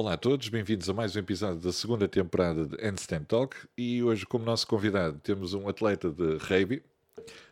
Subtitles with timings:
[0.00, 4.02] Olá a todos, bem-vindos a mais um episódio da segunda temporada de Handstand Talk e
[4.02, 6.82] hoje como nosso convidado temos um atleta de rugby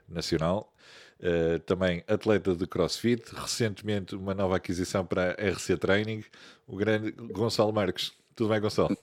[0.08, 0.72] nacional,
[1.20, 6.24] uh, também atleta de crossfit, recentemente uma nova aquisição para a RC Training,
[6.66, 8.14] o grande Gonçalo Marques.
[8.34, 8.96] Tudo bem, Gonçalo?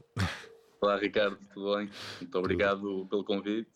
[0.81, 1.87] Olá, Ricardo, tudo bem?
[2.21, 3.05] Muito obrigado tudo.
[3.05, 3.69] pelo convite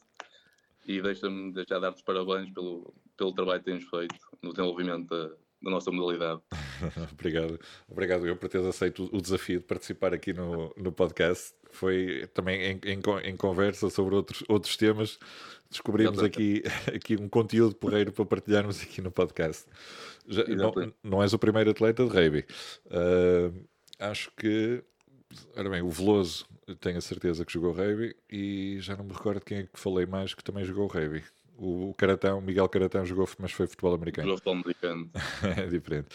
[0.87, 5.31] e deixa-me deixar dar-te parabéns pelo, pelo trabalho que tens feito no desenvolvimento da,
[5.61, 6.41] da nossa modalidade.
[7.11, 11.53] obrigado, obrigado eu por teres aceito o desafio de participar aqui no, no podcast.
[11.71, 15.19] Foi também em, em, em conversa sobre outros, outros temas.
[15.69, 19.65] Descobrimos aqui, aqui um conteúdo porreiro para partilharmos aqui no podcast.
[20.27, 22.45] Já, não, não és o primeiro atleta de rugby.
[22.85, 23.67] Uh,
[23.99, 24.83] acho que,
[25.55, 26.45] ora bem, o Veloso,
[26.79, 30.05] tenho a certeza que jogou rugby e já não me recordo quem é que falei
[30.05, 31.23] mais que também jogou rugby.
[31.61, 34.29] O Caratão, Miguel Caratão jogou, mas foi futebol americano.
[34.29, 35.11] Jogou futebol americano.
[35.57, 36.07] é diferente.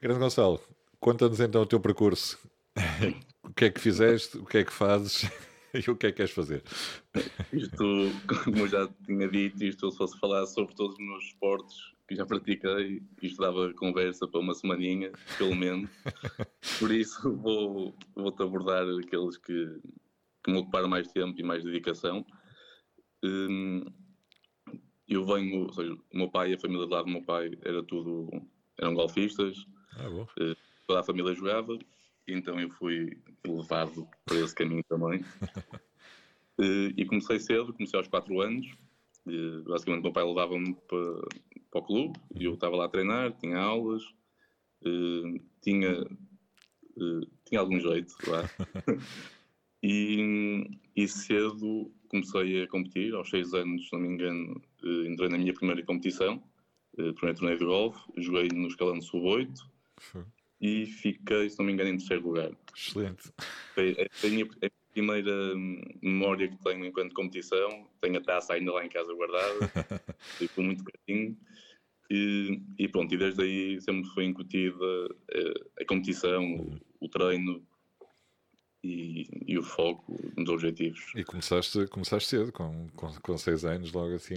[0.00, 0.58] Grande Gonçalo,
[0.98, 2.38] conta-nos então o teu percurso.
[3.44, 5.30] o que é que fizeste, o que é que fazes
[5.74, 6.62] e o que é que queres fazer?
[7.52, 11.76] Isto, como eu já tinha dito, isto se fosse falar sobre todos os meus esportes
[12.08, 15.90] que já pratiquei, isto dava conversa para uma semaninha, pelo menos.
[16.78, 19.78] Por isso vou, vou-te abordar aqueles que,
[20.42, 22.24] que me ocuparam mais tempo e mais dedicação.
[23.22, 23.84] Hum,
[25.08, 27.82] eu venho, ou seja, o meu pai, a família do lado do meu pai era
[27.82, 28.28] tudo,
[28.78, 30.56] eram golfistas, ah, uh,
[30.86, 31.78] toda a família jogava,
[32.26, 35.20] então eu fui levado para esse caminho também.
[35.20, 38.70] uh, e comecei cedo, comecei aos 4 anos,
[39.66, 41.28] basicamente meu pai levava-me para,
[41.70, 44.02] para o clube, e eu estava lá a treinar, tinha aulas,
[45.62, 46.06] tinha,
[47.44, 48.48] tinha algum jeito lá.
[49.82, 55.28] e, e cedo comecei a competir, aos 6 anos, se não me engano, eh, entrei
[55.28, 56.42] na minha primeira competição,
[56.98, 59.66] eh, primeiro torneio de golfe, joguei no escalão sub-8
[60.60, 62.50] e fiquei, se não me engano, em terceiro lugar.
[62.76, 63.32] Excelente.
[63.76, 68.72] É, a minha, a primeira hum, memória que tenho enquanto competição, tenho a taça ainda
[68.72, 69.58] lá em casa guardada,
[70.54, 71.36] com muito carinho.
[72.10, 77.62] E, e, pronto, e desde aí sempre foi incutida a, a competição, o, o treino,
[78.82, 81.12] e, e, o foco nos objetivos.
[81.16, 84.34] E começaste, começaste cedo, com, com, com seis anos, logo assim.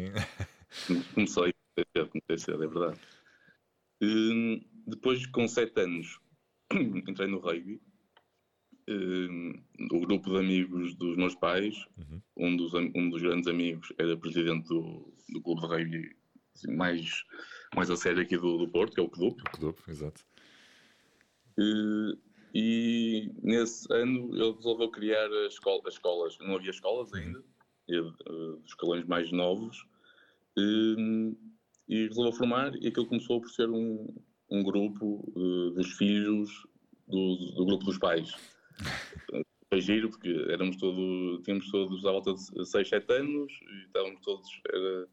[1.14, 3.00] Comecei cedo, comecei cedo, é verdade.
[4.02, 6.20] E, depois, com sete anos,
[7.08, 7.82] entrei no rugby.
[8.88, 12.22] E, o grupo de amigos dos meus pais, uhum.
[12.38, 16.22] um, dos, um dos grandes amigos era presidente do, do clube de rugby
[16.56, 17.24] assim, mais,
[17.76, 19.42] mais a sério aqui do, do Porto, que é o CDUP.
[19.42, 20.26] O CDUP, exato.
[22.54, 28.62] E, nesse ano ele resolveu criar as, escola, as escolas, não havia escolas ainda, uh,
[28.66, 29.86] escalões mais novos,
[30.58, 31.34] e,
[31.88, 34.08] e resolveu formar e aquilo começou por ser um,
[34.50, 36.68] um grupo uh, dos filhos
[37.08, 38.32] do, do, grupo dos pais.
[39.70, 44.20] Foi giro porque éramos todos, tínhamos todos à volta de 6, 7 anos e estávamos
[44.22, 45.08] todos, era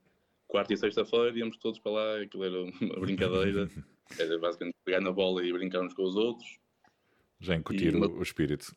[0.49, 3.71] quarta e sexta-feira, íamos todos para lá, aquilo era uma brincadeira,
[4.19, 6.59] era basicamente pegar na bola e brincar uns com os outros.
[7.41, 8.75] Já incutir e, o, o, espírito.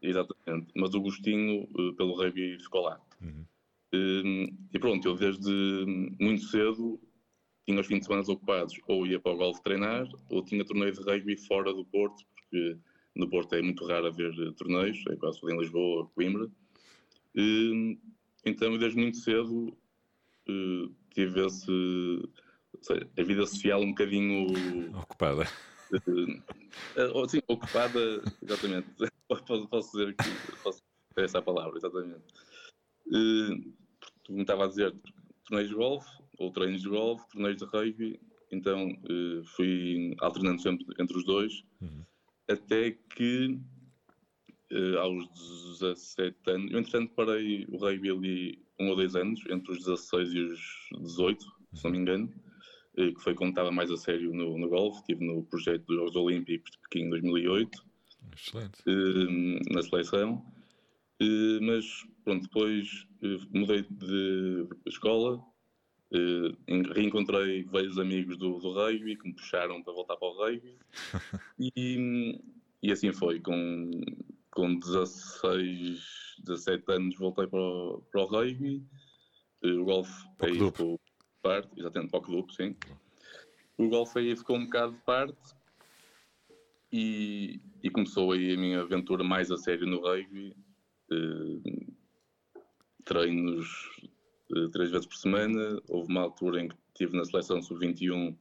[0.00, 3.00] Exatamente, mas o gostinho uh, pelo rugby ficou lá.
[3.20, 3.44] Uhum.
[3.92, 5.84] Uh, e pronto, eu desde
[6.20, 7.00] muito cedo
[7.66, 10.92] tinha os fins de semana ocupados, ou ia para o golfe treinar, ou tinha torneio
[10.92, 12.76] de rugby fora do Porto, porque
[13.16, 16.44] no Porto é muito raro haver uh, torneios, é quase tudo em Lisboa, Coimbra.
[16.44, 17.98] Uh,
[18.44, 19.76] então, desde muito cedo
[21.14, 22.28] tive esse,
[23.18, 24.46] a vida social um bocadinho
[25.00, 25.48] ocupada
[25.96, 28.88] Uh, sim, ocupada, exatamente.
[29.28, 30.82] posso, posso dizer que posso
[31.14, 32.24] ter essa palavra, exatamente.
[33.06, 33.72] Uh,
[34.24, 34.94] tu me estava a dizer
[35.46, 40.86] torneios de golfe, ou treinos de golfe, torneios de rugby, então uh, fui alternando sempre
[40.98, 42.04] entre os dois, uhum.
[42.48, 43.58] até que
[44.72, 45.28] uh, aos
[45.80, 50.32] 17 anos, eu entretanto parei o rugby ali um ou dois anos, entre os 16
[50.32, 50.60] e os
[51.00, 51.44] 18,
[51.74, 52.32] se não me engano.
[52.96, 55.00] Eh, que foi quando estava mais a sério no, no golfe.
[55.00, 57.84] Estive no projeto dos Jogos Olímpicos de Pequim em 2008.
[58.36, 58.82] Excelente.
[58.86, 60.44] Eh, na seleção.
[61.20, 61.84] Eh, mas,
[62.24, 63.06] pronto, depois
[63.52, 65.42] mudei de escola.
[66.94, 70.78] reencontrei vários amigos do, do rugby que me puxaram para voltar para o rugby.
[71.58, 72.40] e,
[72.82, 73.40] e assim foi.
[73.40, 73.90] Com,
[74.52, 78.84] com 16, 17 anos voltei para o, para o rugby.
[79.64, 81.00] O golfe aí ficou
[81.44, 82.74] parte, exatamente, para o clube, sim.
[83.76, 85.54] O golfe aí ficou um bocado de parte
[86.90, 90.56] e, e, começou aí a minha aventura mais a sério no rugby.
[91.10, 91.92] Uh,
[93.04, 93.68] treinos
[94.52, 95.82] uh, três vezes por semana.
[95.88, 98.34] Houve uma altura em que estive na seleção sub-21,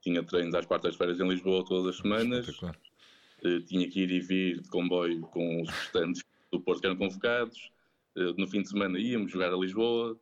[0.00, 2.48] tinha treinos às quartas-feiras em Lisboa todas as semanas.
[2.62, 6.96] uh, tinha que ir e vir de comboio com os restantes do Porto que eram
[6.96, 7.70] convocados.
[8.16, 10.18] Uh, no fim de semana íamos jogar a Lisboa.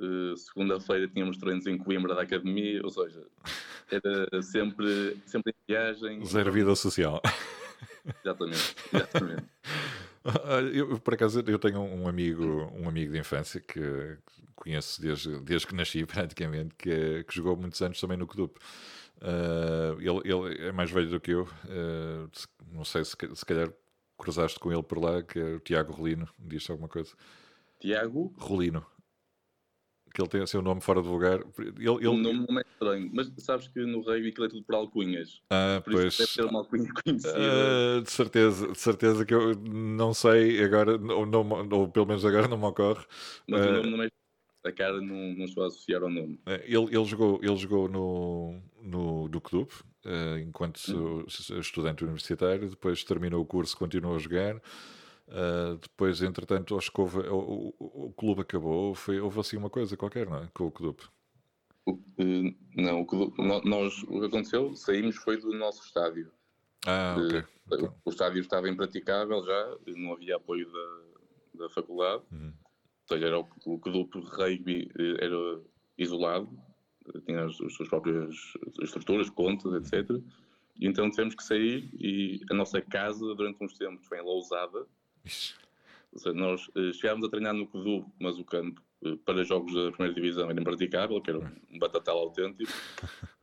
[0.00, 3.24] Uh, segunda-feira tínhamos treinos em Coimbra da academia, ou seja,
[3.90, 6.24] era sempre, sempre em viagem.
[6.24, 7.22] Zero vida social.
[8.24, 9.44] Exatamente, exatamente.
[10.72, 14.16] Eu, por acaso, eu tenho um amigo, um amigo de infância que
[14.56, 18.54] conheço desde, desde que nasci, praticamente, que, que jogou muitos anos também no Clube.
[19.18, 21.42] Uh, ele, ele, é mais velho do que eu.
[21.66, 22.30] Uh,
[22.72, 23.70] não sei se, se calhar
[24.16, 26.26] cruzaste com ele por lá, que é o Tiago Rolino.
[26.38, 27.12] Diz alguma coisa?
[27.78, 28.34] Tiago?
[28.38, 28.82] Rolino
[30.14, 31.40] que ele tem o seu nome fora do lugar.
[31.58, 32.06] Ele, ele...
[32.06, 35.42] O nome não é estranho, mas sabes que no rugby aquilo é tudo por alcunhas.
[35.50, 36.16] Ah, por pois.
[36.16, 37.34] Deve ter uma alcunha conhecida.
[37.36, 42.24] Ah, de certeza, de certeza que eu não sei agora, ou, não, ou pelo menos
[42.24, 43.04] agora não me ocorre.
[43.48, 44.08] Mas ah, o nome não é.
[44.64, 46.40] A cara não, não estou a associar ao nome.
[46.46, 49.72] Ah, ele, ele jogou, ele jogou no, no, no clube
[50.06, 51.24] uh, enquanto hum.
[51.58, 54.62] estudante universitário, depois terminou o curso, continuou a jogar.
[55.26, 59.70] Uh, depois, entretanto, acho que houve, o, o, o, clube acabou, foi, houve assim uma
[59.70, 60.48] coisa qualquer, não é?
[60.52, 61.02] Com o clube.
[61.86, 61.98] O,
[62.76, 63.34] não, o clube,
[63.64, 66.30] nós, o que aconteceu, saímos foi do nosso estádio.
[66.86, 67.40] Ah, ok.
[67.40, 67.94] Uh, então.
[68.04, 72.22] O estádio estava impraticável já, não havia apoio da, da faculdade.
[72.30, 72.52] Uhum.
[73.04, 75.60] Ou seja, era o, o clube rugby eh, era
[75.98, 76.48] isolado,
[77.26, 78.34] tinha as, as suas próprias
[78.80, 80.10] estruturas, contas, etc.
[80.76, 84.86] E então tivemos que sair e a nossa casa, durante uns tempos, foi em Lousada,
[86.12, 89.74] ou seja, nós uh, chegámos a treinar no Codu, mas o campo uh, para jogos
[89.74, 92.70] da primeira divisão era impraticável, que era um batatal autêntico.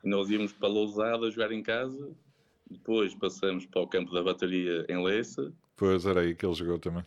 [0.03, 2.15] E nós íamos para Lousada jogar em casa,
[2.69, 5.53] depois passamos para o campo da bateria em Leça.
[5.75, 7.05] Pois era aí que ele jogou também.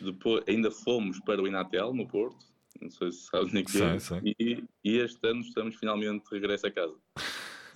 [0.00, 2.44] Depois ainda fomos para o Inatel, no Porto,
[2.80, 3.96] não sei se sabes nem que é.
[4.38, 6.96] E, e, este ano estamos finalmente de regresso a casa.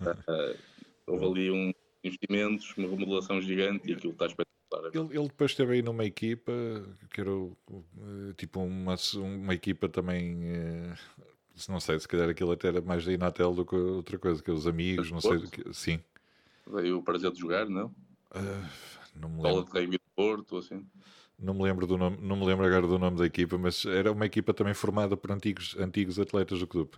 [0.01, 0.59] uh,
[1.07, 1.73] houve ali um
[2.05, 4.58] investimentos, uma remodelação gigante e aquilo está espetacular
[4.93, 6.53] ele, ele, depois esteve aí numa equipa
[7.13, 7.31] que era
[8.37, 10.39] tipo uma, uma equipa também.
[10.45, 10.95] Eh,
[11.69, 14.51] não sei, se calhar aquilo até era mais da Inatel do que outra coisa, que
[14.51, 15.41] os amigos, não sei.
[15.47, 16.01] Que, sim.
[16.67, 17.87] Veio o prazer de jogar, não?
[18.31, 18.69] Uh,
[19.15, 19.65] não me lembro.
[19.65, 20.87] de do Porto, assim.
[21.39, 24.11] Não me lembro do nome, não me lembro agora do nome da equipa, mas era
[24.11, 26.93] uma equipa também formada por antigos, antigos atletas do clube.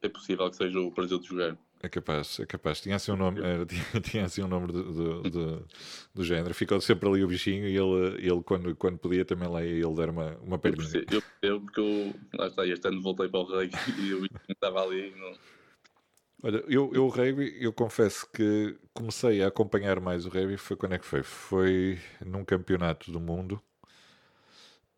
[0.00, 1.56] É possível que seja o prazer de jogar.
[1.82, 2.80] É capaz, é capaz.
[2.80, 5.66] Tinha assim um nome, era, tinha, tinha assim um nome do, do, do,
[6.14, 6.54] do, género.
[6.54, 9.94] Ficou sempre ali o bichinho e ele, ele quando, quando podia, também lá ia ele
[9.94, 11.04] dar uma, uma perninha.
[11.10, 14.40] Eu percebo porque eu, lá está, este ano voltei para o rugby e o bichinho
[14.48, 15.12] estava ali.
[15.16, 15.32] Não...
[16.44, 20.76] Olha, eu, eu o rugby, eu confesso que comecei a acompanhar mais o rugby, foi
[20.76, 21.24] quando é que foi?
[21.24, 23.60] Foi num campeonato do mundo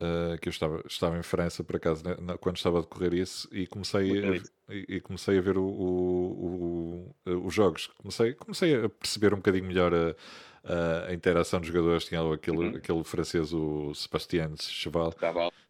[0.04, 3.48] Uh, que eu estava, estava em França, por acaso, né, quando estava a decorrer isso,
[3.52, 7.86] e comecei, a, e, e, comecei a ver o, o, o, os jogos.
[7.96, 12.04] Comecei, comecei a perceber um bocadinho melhor a, a interação dos jogadores.
[12.04, 12.76] Tinha aquele, uhum.
[12.76, 15.14] aquele francês, o Sebastián Cheval.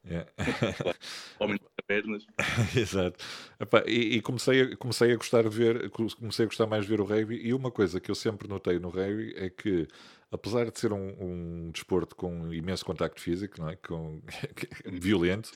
[0.04, 0.30] Yeah.
[1.38, 2.26] Homem de pernas.
[2.74, 3.24] Exato.
[3.60, 6.90] Epá, e, e, comecei, a, comecei a gostar de ver, comecei a gostar mais de
[6.90, 7.36] ver o rugby.
[7.36, 9.86] E uma coisa que eu sempre notei no rugby é que
[10.34, 13.76] apesar de ser um, um, desporto com imenso contacto físico, não é?
[13.76, 14.20] com,
[14.84, 15.52] violento,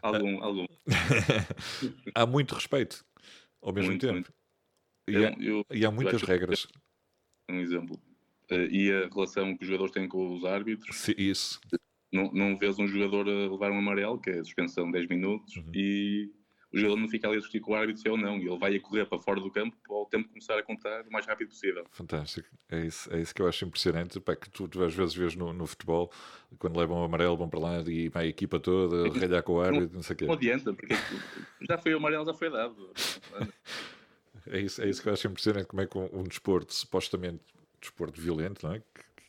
[0.00, 0.66] algum, uh, algum.
[2.14, 3.04] há muito respeito
[3.60, 4.14] ao mesmo muito, tempo.
[4.14, 4.32] Muito.
[5.10, 6.66] E, eu, há, eu, e, há, muitas regras.
[7.50, 8.00] Um exemplo.
[8.50, 10.96] Uh, e a relação que os jogadores têm com os árbitros.
[10.96, 11.60] Sim, isso.
[12.10, 15.56] Não, não vês um jogador a levar um amarelo, que é suspensão de 10 minutos,
[15.56, 15.72] uhum.
[15.74, 16.30] e
[16.72, 18.48] o jogador não fica ali a discutir com o árbitro se é ou não, e
[18.48, 21.12] ele vai a correr para fora do campo para o tempo começar a contar o
[21.12, 21.84] mais rápido possível.
[21.90, 25.14] Fantástico, é isso, é isso que eu acho impressionante, pá, que tu, tu às vezes
[25.14, 26.10] vês no, no, futebol,
[26.58, 29.54] quando levam o amarelo vão para lá e vai a equipa toda, a ralhar com
[29.54, 30.26] o árbitro, não, não sei o quê.
[30.26, 30.94] Não adianta, porque
[31.60, 32.92] já foi o amarelo, já foi dado.
[34.46, 37.42] é, isso, é isso que eu acho impressionante, como é que um, um desporto supostamente
[37.82, 38.82] desporto violento, não é?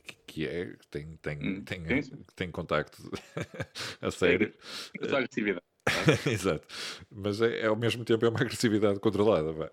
[0.06, 2.04] Que, que é, tem, tem, hum, tem, tem,
[2.36, 3.02] tem contacto
[4.00, 4.54] a sério.
[5.00, 5.66] Tem, agressividade.
[6.32, 6.66] Exato.
[7.12, 9.52] Mas é, é, ao mesmo tempo é uma agressividade controlada.
[9.52, 9.70] Vai.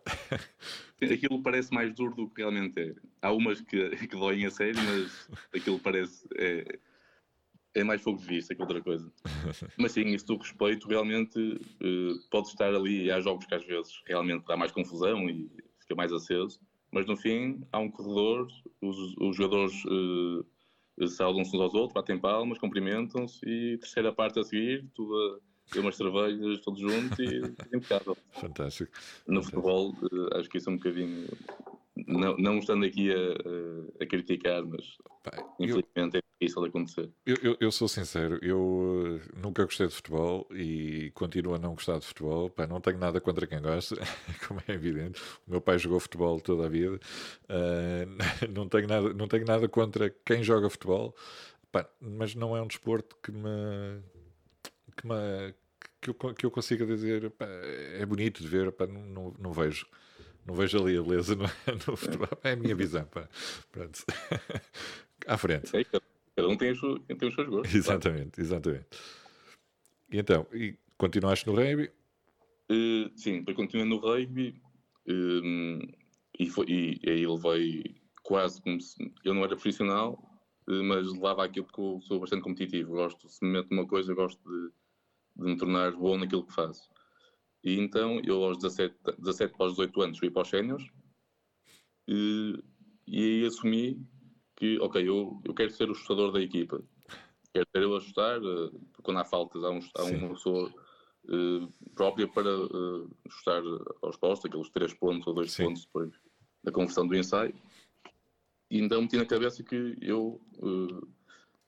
[1.02, 2.94] Aquilo parece mais duro do que realmente é.
[3.22, 6.26] Há umas que, que doem a sério, mas aquilo parece.
[6.36, 6.78] É,
[7.74, 9.10] é mais fogo de vista que outra coisa.
[9.78, 13.10] Mas sim, isso do respeito, realmente uh, pode estar ali.
[13.10, 15.48] Há jogos que às vezes realmente dá mais confusão e
[15.80, 18.48] fica mais aceso, mas no fim há um corredor,
[18.80, 20.44] os, os jogadores uh,
[21.08, 25.40] saudam-se uns aos outros, batem palmas, cumprimentam-se e terceira parte a seguir, tudo
[25.72, 27.38] a e umas cervejas todos juntos e
[27.74, 28.16] impecável.
[28.32, 28.92] Fantástico.
[29.26, 31.28] No futebol, eh, acho que isso é um bocadinho.
[32.06, 37.10] não, não estando aqui a, a, criticar, mas Pai, infelizmente eu, é difícil acontecer.
[37.26, 41.74] Eu, eu, eu, sou sincero, eu eh, nunca gostei de futebol e continuo a não
[41.74, 42.50] gostar de futebol.
[42.50, 43.96] Pai, não tenho nada contra quem gosta,
[44.48, 45.20] como é evidente.
[45.46, 46.98] O meu pai jogou futebol toda a vida.
[47.44, 48.06] Uh,
[48.50, 51.14] não, tenho nada, não tenho nada contra quem joga futebol,
[51.72, 54.02] Pai, mas não é um desporto que me.
[54.96, 55.54] Que me
[56.00, 59.52] que eu, que eu consiga dizer pá, é bonito de ver, pá, não, não, não
[59.52, 59.86] vejo
[60.46, 61.44] não vejo ali a beleza no,
[61.86, 62.28] no futebol.
[62.42, 63.04] É a minha visão.
[63.04, 63.28] Pá.
[63.70, 64.04] Pronto.
[65.26, 65.76] à frente.
[65.76, 67.74] É, cada um tem os, tem os seus gostos.
[67.74, 68.42] Exatamente, claro.
[68.42, 68.86] exatamente.
[70.12, 71.90] E então, e continuaste no rugby?
[72.70, 74.60] Uh, sim, depois continuei no rugby
[75.08, 75.94] uh,
[76.38, 78.96] e, foi, e, e aí levei quase como se.
[79.24, 80.18] Eu não era profissional,
[80.68, 82.92] uh, mas levava aquilo porque eu sou bastante competitivo.
[82.92, 84.72] Gosto, se me meto numa coisa, gosto de,
[85.36, 86.88] de me tornar bom naquilo que faço.
[87.62, 90.86] E então eu aos 17, 17 para os 18 anos fui para os séniores
[92.08, 92.58] e,
[93.06, 94.04] e aí assumi
[94.56, 96.82] que, ok, eu, eu quero ser o ajustador da equipa.
[97.52, 100.72] Quero ser eu a ajustar, uh, quando há faltas, há, um, há uma pessoa
[101.24, 103.62] uh, própria para uh, ajustar
[104.02, 106.12] aos postos, aqueles 3 pontos ou 2 pontos depois
[106.62, 107.54] da conversão do ensaio.
[108.70, 110.40] E então meti na cabeça que eu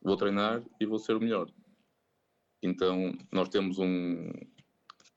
[0.00, 1.48] vou treinar e vou ser o melhor.
[2.62, 4.30] Então nós temos um,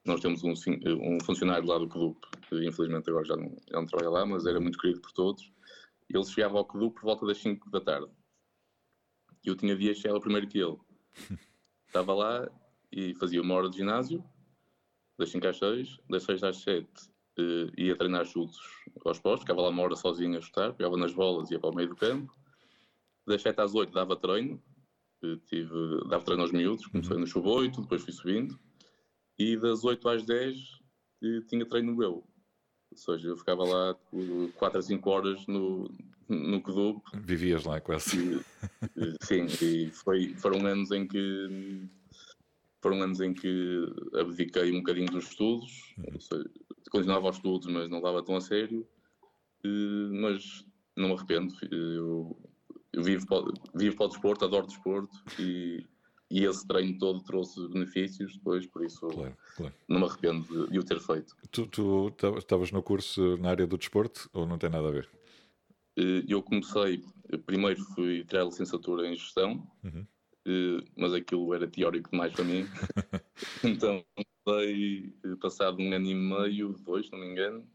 [0.06, 0.54] nós temos um,
[1.02, 4.46] um funcionário lá do clube, que infelizmente agora já não, já não trabalha lá, mas
[4.46, 5.52] era muito querido por todos.
[6.10, 8.12] Ele chegava ao clube por volta das 5 da tarde.
[9.44, 10.78] E eu tinha dia chegava primeiro que ele.
[11.88, 12.50] Estava lá
[12.92, 14.24] e fazia uma hora de ginásio,
[15.18, 16.88] das 5 às 6, das 6 às 7
[17.40, 18.58] uh, ia treinar chutes
[19.06, 21.70] aos postos, ficava lá uma hora sozinho a chutar, pegava nas bolas e ia para
[21.70, 22.34] o meio do campo.
[23.25, 24.62] Das 7 às 8 dava treino,
[25.45, 27.22] tive, dava treino aos miúdos, comecei uhum.
[27.22, 28.60] no chuvoito, depois fui subindo
[29.38, 30.57] e das 8 às 10
[31.48, 32.24] tinha treino eu.
[32.91, 33.95] Ou seja, eu ficava lá
[34.55, 35.89] 4 a 5 horas no,
[36.29, 37.01] no Kedup.
[37.13, 38.41] Vivias lá quase.
[38.95, 41.89] E, sim, e foi, foram anos em que
[42.81, 46.19] foram anos em que abdiquei um bocadinho dos estudos, uhum.
[46.19, 46.50] seja,
[46.91, 48.88] continuava aos estudos, mas não dava tão a sério,
[50.22, 50.63] mas
[50.95, 51.53] não me arrependo.
[51.72, 52.38] Eu,
[52.96, 53.44] eu vivo, para,
[53.75, 55.86] vivo para o desporto, adoro desporto e
[56.30, 59.74] e esse treino todo trouxe benefícios depois, por isso claro, claro.
[59.88, 61.36] não me arrependo de, o ter feito.
[61.52, 65.10] Tu estavas no curso na área do desporto ou não tem nada a ver?
[65.98, 67.04] Eh, eu comecei,
[67.46, 70.06] primeiro fui tirar a licenciatura em gestão, uhum.
[70.48, 72.68] Eh, mas aquilo era teórico demais para mim.
[73.64, 74.06] então,
[74.46, 77.68] comecei, eh, passado um ano e meio, dois, não me engano,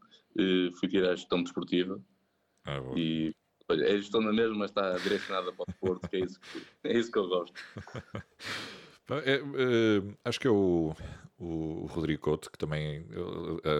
[0.79, 2.01] fui tirar a gestão desportiva.
[2.63, 3.33] Ah, e
[3.71, 6.97] Olha, é gestão na mesma, está direcionada para o desporto, que é isso que, é
[6.97, 7.53] isso que eu gosto.
[9.25, 10.95] É, é, acho que é o,
[11.37, 13.05] o Rodrigo Couto, que também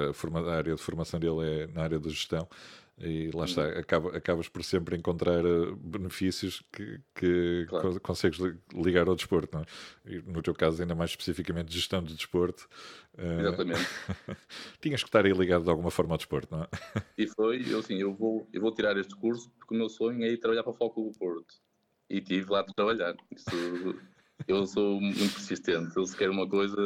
[0.10, 2.50] a, forma, a área de formação dele é na área da gestão,
[3.04, 8.00] e lá está, acaba, acabas por sempre encontrar eh, benefícios que, que claro.
[8.00, 8.40] consegues
[8.74, 10.22] ligar ao desporto, não é?
[10.28, 12.70] No teu caso, ainda mais especificamente, gestão de desporto.
[13.18, 13.82] Eh, Exatamente.
[14.80, 16.68] tinhas que estar aí ligado de alguma forma ao desporto, não é?
[17.18, 20.24] E foi, eu assim, eu vou, eu vou tirar este curso porque o meu sonho
[20.24, 21.56] é ir trabalhar para o Foco do Porto.
[22.08, 23.16] E tive lá de trabalhar.
[23.36, 23.50] Isso,
[24.48, 25.96] eu sou muito persistente.
[25.96, 26.78] Eu se quero uma coisa,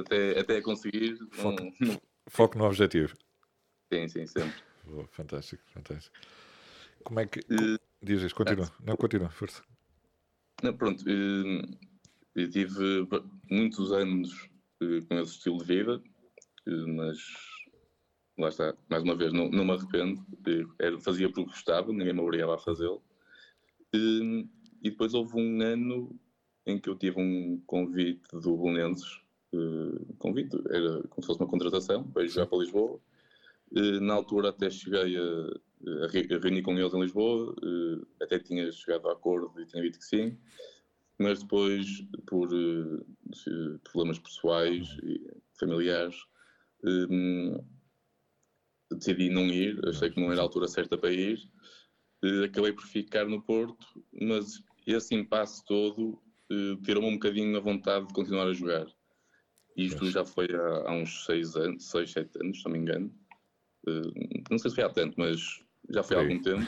[0.00, 1.16] até, até conseguir.
[1.30, 2.00] Foco, não...
[2.26, 3.14] Foco no objetivo.
[3.92, 4.69] Sim, sim, sempre.
[4.90, 6.16] Boa, fantástico, fantástico.
[7.04, 7.40] Como é que.
[7.40, 8.66] Uh, Dizes, continua.
[8.66, 8.86] É.
[8.86, 9.62] Não, continua, força.
[10.62, 11.02] Não, pronto.
[11.02, 11.78] Uh,
[12.34, 13.06] eu tive
[13.48, 14.50] muitos anos
[14.82, 16.02] uh, com esse estilo de vida,
[16.66, 17.18] mas
[18.36, 20.24] lá está, mais uma vez, não, não me arrependo.
[21.02, 23.02] Fazia porque gostava, ninguém me obrigava a fazê-lo.
[23.94, 24.48] E
[24.82, 26.18] depois houve um ano
[26.66, 29.20] em que eu tive um convite do Bolonenses,
[30.18, 33.00] convite, era como se fosse uma contratação, para ir jogar para Lisboa.
[33.74, 38.70] Eh, na altura até cheguei a, a reunir com eles em Lisboa, eh, até tinha
[38.72, 40.36] chegado a acordo e tinha dito que sim,
[41.18, 41.86] mas depois,
[42.26, 45.20] por eh, problemas pessoais e
[45.58, 46.16] familiares,
[48.90, 51.38] decidi não ir, achei que não era a altura certa para ir,
[52.44, 56.18] acabei por ficar no Porto, mas esse impasse todo
[56.82, 58.86] tirou-me um bocadinho a vontade de continuar a jogar.
[59.76, 63.14] Isto já foi há, há uns 6 anos, 6, 7 anos, se não me engano.
[63.86, 66.66] Uh, não sei se foi há tanto, mas já foi há algum tempo.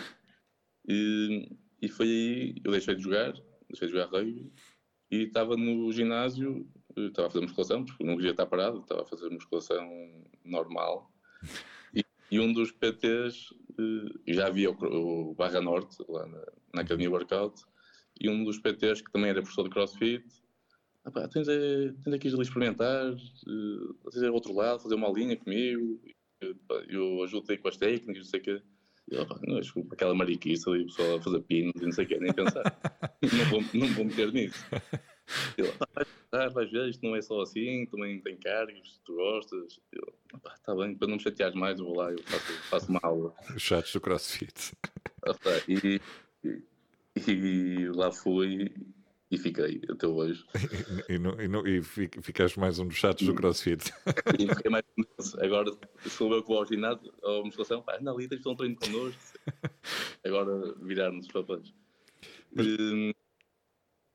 [0.89, 1.49] E,
[1.81, 3.33] e foi aí, eu deixei de jogar,
[3.69, 4.53] deixei de jogar rugby
[5.11, 6.67] e estava no ginásio,
[6.97, 9.87] eh, estava a fazer musculação, porque não queria estar parado, estava a fazer musculação
[10.43, 11.13] normal.
[11.95, 16.43] E, e um dos PTs, uh, já havia o, o, Barra Norte, lá na,
[16.75, 17.63] na Academia Workout,
[18.19, 20.25] e um dos PTs, que também era professor de CrossFit,
[21.05, 25.11] ah, pá, tens, é, tens aqui de experimentar, uh, tens é outro lado, fazer uma
[25.11, 26.01] linha comigo
[26.89, 28.63] eu ajudei com as técnicas, não sei o quê.
[29.11, 32.09] Eu, não, desculpa, aquela mariquice ali, o pessoal a fazer pinos e não sei o
[32.09, 32.63] quê, nem pensar.
[33.23, 34.65] não, vou, não vou meter nisso.
[35.57, 35.73] Ele,
[36.33, 39.81] ah, vais ver, isto não é só assim, também tem cargos, tu gostas.
[40.55, 43.35] Está bem, para não me chateares mais, eu vou lá, eu faço, faço uma aula.
[43.55, 44.73] Os chatos do CrossFit.
[45.27, 46.01] Ah, tá, e,
[46.45, 48.73] e, e, lá fui
[49.33, 50.45] e fiquei até hoje.
[51.09, 51.15] E,
[51.69, 51.83] e, e,
[52.23, 53.91] ficaste mais um dos chatos do CrossFit.
[54.39, 55.03] E fiquei mais um
[55.43, 55.73] Agora
[56.07, 59.21] sou eu que vou ao ginásio, à musculação, pá, anda ali, tens um treino connosco.
[60.25, 61.75] Agora virar-nos os papéis.
[62.55, 62.67] Mas...
[62.67, 63.13] Hum,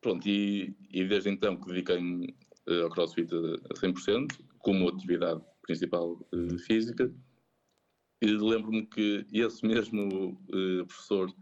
[0.00, 2.32] Pronto, e, e desde então que dediquei-me
[2.68, 7.12] uh, ao CrossFit a, 100%, como atividade principal uh, física.
[8.22, 10.40] E lembro-me que esse mesmo
[10.86, 11.32] professor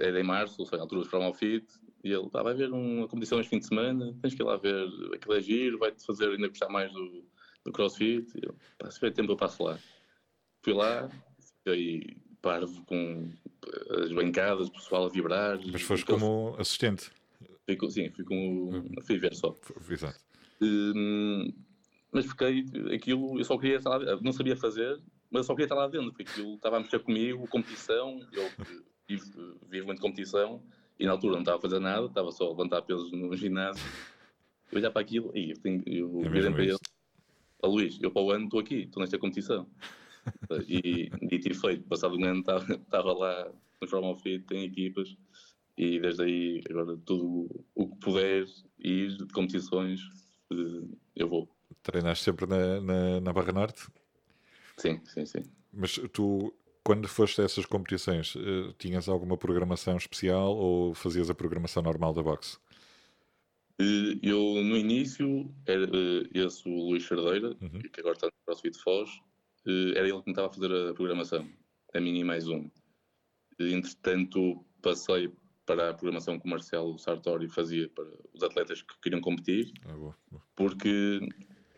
[0.00, 1.66] era em março, ou seja, na altura do Fit,
[2.04, 4.56] e ele estava a ver uma competição este fim de semana, tens que ir lá
[4.56, 7.24] ver, aquilo é giro, vai-te fazer ainda gostar mais do,
[7.64, 8.26] do CrossFit.
[8.36, 9.78] E eu, pá, se tiver tempo eu passo lá.
[10.62, 11.08] Fui lá,
[11.40, 13.30] fiquei parvo com
[14.02, 15.60] as bancadas, o pessoal a vibrar.
[15.70, 17.10] Mas foste como assistente?
[17.64, 18.94] Fui, sim, fui com uhum.
[19.02, 19.56] fui ver só.
[19.88, 20.18] Exato.
[20.60, 21.52] Um,
[22.12, 25.76] mas fiquei, aquilo, eu só queria estar lá, não sabia fazer, mas só queria estar
[25.76, 28.50] lá dentro, porque aquilo estava a mexer comigo, competição, eu
[29.08, 30.62] vivo, vivo muito competição,
[31.02, 33.84] e na altura não estava a fazer nada, estava só a levantar pesos no ginásio,
[34.70, 36.78] eu olhar para aquilo, e eu, tenho, eu é para ele,
[37.60, 39.66] a Luís, eu para o ano estou aqui, estou nesta competição.
[40.68, 45.16] e, e tive feito, passado um ano estava, estava lá no Formal Fit, tem equipas,
[45.76, 48.46] e desde aí, agora, tudo o que puder
[48.78, 50.00] ir de competições,
[50.52, 51.48] eh, eu vou.
[51.82, 53.88] Treinaste sempre na, na, na, Barra Norte?
[54.76, 55.42] Sim, sim, sim.
[55.72, 61.34] Mas tu, quando foste a essas competições, eh, tinhas alguma programação especial ou fazias a
[61.34, 62.58] programação normal da boxe?
[63.80, 65.88] Eh, eu, no início, era
[66.34, 67.80] esse o Luís Chardeira, uhum.
[67.80, 69.10] que agora está no CrossFit Foz,
[69.94, 71.48] era ele que me estava a fazer a programação,
[71.94, 72.68] a mim e mais um.
[73.60, 75.30] Entretanto, passei
[75.64, 79.94] para a programação que o Marcelo Sartori fazia para os atletas que queriam competir, ah,
[79.94, 80.42] boa, boa.
[80.56, 81.20] porque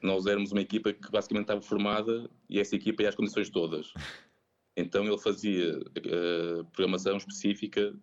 [0.02, 3.92] nós éramos uma equipa que basicamente estava formada e essa equipa ia às condições todas.
[4.76, 7.94] Então ele fazia uh, programação específica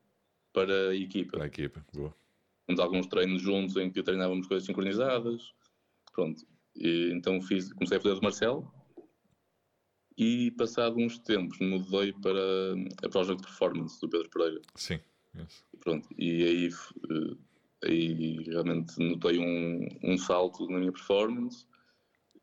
[0.54, 1.32] para a equipa.
[1.34, 2.16] Para a equipa, boa.
[2.66, 5.54] Temos alguns treinos juntos em que treinávamos coisas sincronizadas.
[6.14, 6.46] Pronto.
[6.76, 8.72] E, então fiz, comecei a fazer do Marcelo
[10.18, 12.40] e passado uns tempos mudei para
[13.04, 14.62] a Project Performance do Pedro Pereira.
[14.76, 15.00] Sim.
[15.36, 15.66] Yes.
[15.80, 17.38] Pronto, e aí, eh,
[17.86, 21.66] aí realmente notei um, um salto na minha performance.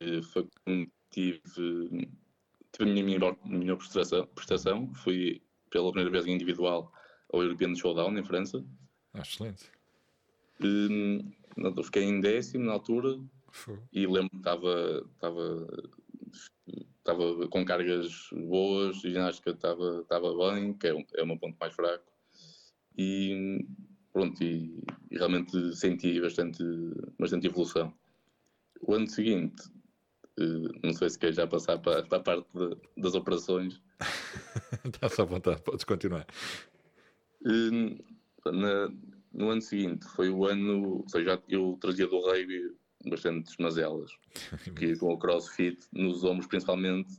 [0.01, 2.09] Eh, foi quando tive,
[2.73, 4.95] tive a minha melhor, minha prestação, prestação.
[4.95, 6.93] Fui pela primeira vez em individual
[7.33, 8.65] ao European Showdown em França.
[9.15, 9.71] Ah, excelente.
[10.63, 11.31] Um,
[11.85, 13.19] fiquei em décimo na altura
[13.51, 13.79] Foi.
[13.93, 15.69] e lembro que estava, estava,
[16.99, 21.75] estava com cargas boas, ginástica estava, estava bem, que é, é o meu ponto mais
[21.75, 22.05] fraco
[22.97, 23.65] e
[24.13, 26.65] pronto, e, e, realmente senti bastante,
[27.19, 27.95] bastante evolução.
[28.83, 29.63] O ano seguinte,
[30.83, 33.81] não sei se quer já passar para, para a parte de, das operações.
[34.85, 36.27] Está-se à vontade, podes continuar.
[37.43, 37.99] Uh,
[38.51, 38.91] na,
[39.33, 42.75] no ano seguinte, foi o ano, ou seja, eu trazia do rugby
[43.07, 44.11] bastantes mazelas,
[44.77, 47.17] que com o crossfit, nos ombros principalmente,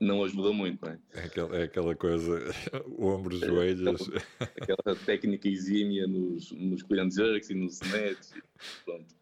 [0.00, 0.98] não ajuda muito, não é?
[1.14, 2.42] É aquela, é aquela coisa,
[2.98, 4.10] ombros, é, joelhos.
[4.40, 8.30] Aquela, aquela, técnica exímia nos, nos clean jerks e nos snatch,
[8.84, 9.14] pronto.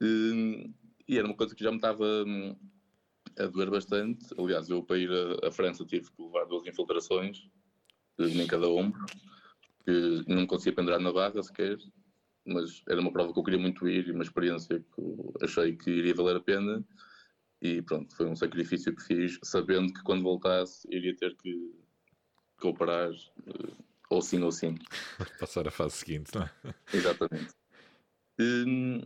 [0.00, 0.70] E,
[1.12, 2.56] e, era uma coisa que já me estava hum,
[3.38, 4.26] a doer bastante.
[4.38, 5.10] Aliás, eu para ir
[5.44, 7.48] à França tive que levar duas infiltrações
[8.18, 9.04] eh, em cada ombro,
[9.84, 11.78] que não conseguia pendurar na barra sequer,
[12.46, 15.90] mas era uma prova que eu queria muito ir e uma experiência que achei que
[15.90, 16.84] iria valer a pena
[17.60, 21.72] e pronto, foi um sacrifício que fiz, sabendo que quando voltasse iria ter que,
[22.60, 23.76] que operar, uh,
[24.10, 24.76] ou sim ou sim.
[25.38, 26.50] Passar a fase seguinte, não é?
[26.92, 27.54] Exatamente.
[28.40, 29.04] E,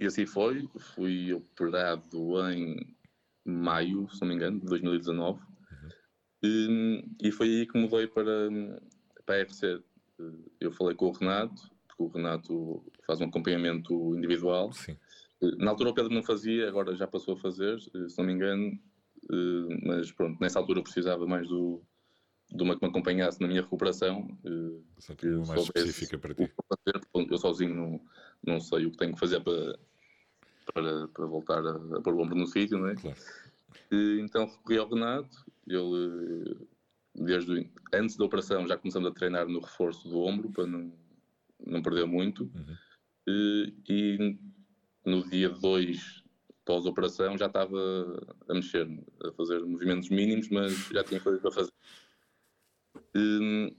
[0.00, 2.96] e assim foi, fui operado em
[3.44, 5.38] maio, se não me engano, de 2019.
[5.38, 5.88] Uhum.
[6.42, 8.48] E, e, foi aí que mudei para,
[9.26, 9.82] para a RC.
[10.58, 14.72] Eu falei com o Renato, porque o Renato faz um acompanhamento individual.
[14.72, 14.96] Sim.
[15.58, 18.32] Na altura o Pedro não fazia, agora já passou a fazer, eh, se não me
[18.34, 18.78] engano,
[19.30, 21.82] eh, mas pronto, nessa altura eu precisava mais do,
[22.50, 24.28] de uma que me acompanhasse na minha recuperação.
[24.44, 26.52] Eh, que mais específica para ti.
[27.14, 28.00] Eu sozinho não,
[28.46, 29.78] não sei o que tenho que fazer para,
[30.72, 32.94] para, para voltar a, a pôr o ombro no sítio, não é?
[32.94, 33.16] Claro.
[34.20, 36.56] Então recorri ao Renato, ele
[37.14, 40.92] desde antes da operação já começamos a treinar no reforço do ombro para não,
[41.66, 42.44] não perder muito.
[42.44, 42.76] Uhum.
[43.88, 44.38] E
[45.04, 46.24] no dia 2
[46.64, 47.76] pós-operação já estava
[48.48, 48.86] a mexer,
[49.24, 51.72] a fazer movimentos mínimos, mas já tinha coisas para fazer.
[53.14, 53.74] E,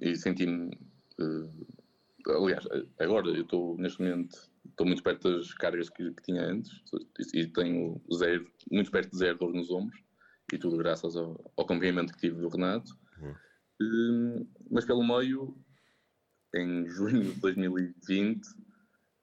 [0.00, 0.76] e senti-me.
[1.18, 2.66] Uh, aliás,
[2.98, 6.70] agora eu estou neste momento estou muito perto das cargas que, que, tinha antes
[7.34, 9.98] e tenho zero, muito perto de zero dor nos ombros
[10.52, 12.92] e tudo graças ao, ao acompanhamento que tive do Renato.
[13.20, 13.34] Uhum.
[13.80, 15.56] Um, mas pelo meio,
[16.54, 18.40] em junho de 2020,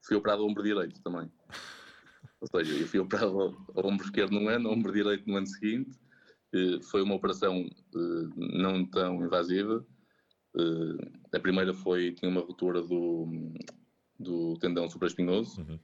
[0.06, 1.30] fui operado ao ombro direito também.
[2.40, 5.46] Ou seja, eu fui operado ao ombro esquerdo num ano, ao ombro direito no ano
[5.46, 5.98] seguinte.
[6.54, 9.84] Uh, foi uma operação uh, não tão invasiva.
[10.54, 10.98] Uh,
[11.34, 13.26] a primeira foi, tinha uma ruptura do,
[14.18, 15.60] do tendão supraespinhoso.
[15.60, 15.78] Uhum.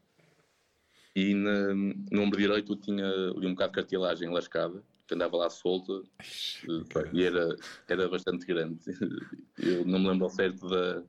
[1.15, 5.51] E na, no ombro direito tinha ali um bocado de cartilagem lascada, que andava lá
[5.51, 7.11] solta, okay.
[7.13, 7.57] e era,
[7.89, 8.81] era bastante grande.
[9.59, 11.03] Eu não me lembro ao certo da,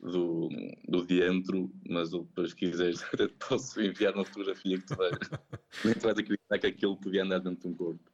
[0.00, 0.48] do,
[0.88, 3.02] do diâmetro, mas depois quiseres
[3.48, 5.18] posso enviar uma fotografia que tu vais,
[5.84, 8.10] nem tu vais acreditar que aquilo podia andar dentro de um corpo.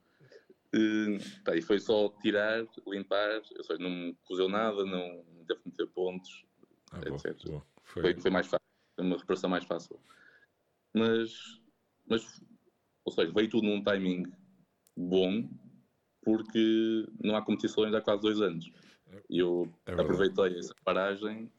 [0.74, 1.18] Uh,
[1.54, 5.86] e foi só tirar, limpar, ou seja, não me cozeu nada, não teve que meter
[5.88, 6.46] pontos,
[6.92, 7.36] ah, etc.
[7.44, 7.71] Boa, boa.
[7.92, 8.18] Foi...
[8.18, 10.00] Foi, mais fácil, foi uma recuperação mais fácil.
[10.94, 11.60] Mas,
[12.08, 12.42] mas,
[13.04, 14.24] ou seja, veio tudo num timing
[14.96, 15.48] bom,
[16.22, 18.70] porque não há competições há quase dois anos.
[19.28, 21.50] E eu é aproveitei essa paragem,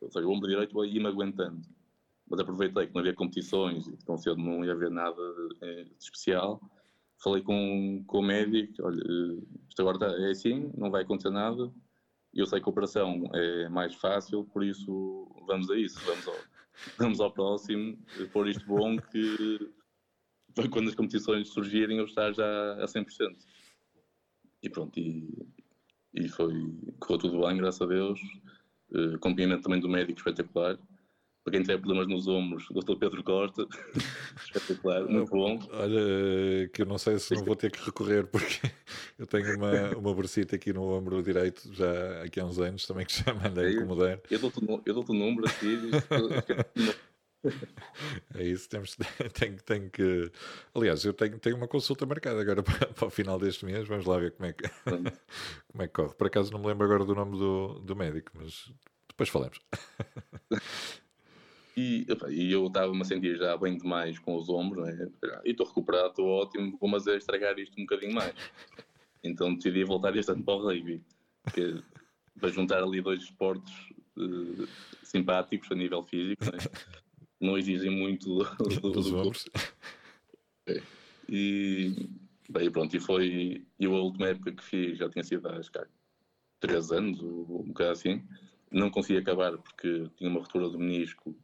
[0.00, 1.66] ou seja, o ombro direito ia-me aguentando.
[2.30, 5.16] Mas aproveitei que não havia competições e tão cedo não ia haver nada
[5.60, 6.60] de, de especial.
[7.22, 9.02] Falei com, com o médico: olha,
[9.68, 11.72] isto agora tá, é assim, não vai acontecer nada
[12.34, 16.36] eu sei que a operação é mais fácil, por isso vamos a isso, vamos ao,
[16.98, 17.98] vamos ao próximo,
[18.32, 19.70] pôr isto bom que
[20.70, 23.06] quando as competições surgirem eu estar já a 100%.
[24.62, 25.46] E pronto, e,
[26.14, 26.52] e foi,
[27.00, 28.20] correu tudo bem, graças a Deus.
[28.90, 30.78] Uh, acompanhamento também do médico espetacular
[31.44, 32.96] para quem tiver problemas nos ombros, o Dr.
[32.96, 33.66] Pedro Costa,
[34.46, 35.58] espetacular, muito bom.
[35.72, 38.60] Olha, que eu não sei se não vou ter que recorrer, porque
[39.18, 43.04] eu tenho uma, uma bursita aqui no ombro direito já aqui há uns anos também
[43.04, 44.20] que já mandei é incomodar.
[44.30, 45.78] Eu dou-te dou o número aqui.
[48.36, 48.96] é isso, temos,
[49.34, 50.30] tenho, tenho que.
[50.72, 53.88] Aliás, eu tenho, tenho uma consulta marcada agora para, para o final deste mês.
[53.88, 56.14] Vamos lá ver como é, que, como é que corre.
[56.14, 58.70] Por acaso não me lembro agora do nome do, do médico, mas
[59.08, 59.60] depois falamos.
[61.76, 65.08] E, e eu estava-me a sentir já bem demais com os ombros, né?
[65.44, 68.34] e estou recuperado, estou ótimo, vou mas estragar isto um bocadinho mais.
[69.24, 71.02] Então decidi voltar este ano para o rugby,
[71.54, 71.82] que,
[72.38, 73.72] para juntar ali dois esportes
[74.18, 74.68] uh,
[75.02, 76.58] simpáticos a nível físico, né?
[77.40, 79.48] não exigem muito do, do, dos ombros.
[80.66, 80.82] É.
[81.28, 82.08] E
[82.48, 83.66] bem, pronto, e foi.
[83.78, 85.70] E a última época que fiz já tinha sido há acho,
[86.60, 88.22] três anos, um bocado assim.
[88.70, 91.36] Não consegui acabar porque tinha uma ruptura do menisco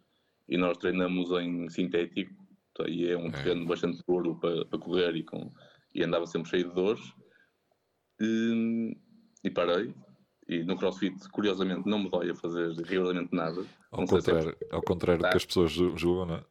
[0.49, 2.33] e nós treinamos em sintético
[2.75, 3.31] tá, e é um é.
[3.31, 5.53] terreno bastante duro para, para correr e, com,
[5.95, 7.03] e andava sempre cheio de dores
[8.21, 8.97] e,
[9.45, 9.95] e parei
[10.49, 15.23] e no crossfit curiosamente não me dói a fazer rigorosamente nada ao contrário, ao contrário
[15.23, 16.45] do que as pessoas julgam, não é?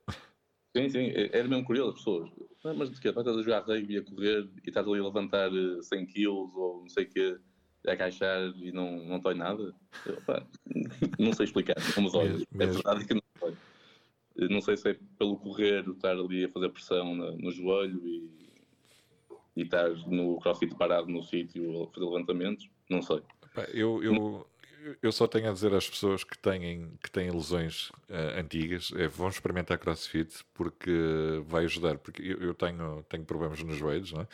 [0.76, 2.30] Sim, sim, é, era mesmo curioso as pessoas.
[2.76, 5.50] Mas de que Estás a jogar rugby, a correr e estás ali a levantar
[5.82, 7.40] 100 kg ou não sei o que,
[7.88, 9.74] a agachar e não, não dói nada?
[10.06, 10.46] Eu, pá,
[11.18, 12.46] não sei explicar, não me dói.
[12.60, 13.22] É verdade que não.
[14.50, 18.30] Não sei se é pelo correr, estar ali a fazer pressão no, no joelho e,
[19.56, 22.70] e estar no crossfit parado no sítio a fazer levantamentos.
[22.90, 23.22] Não sei.
[23.74, 24.48] Eu, eu,
[25.02, 29.08] eu só tenho a dizer às pessoas que têm, que têm lesões uh, antigas, é,
[29.08, 30.92] vão experimentar crossfit porque
[31.46, 31.98] vai ajudar.
[31.98, 34.28] Porque eu, eu tenho, tenho problemas nos joelhos, é?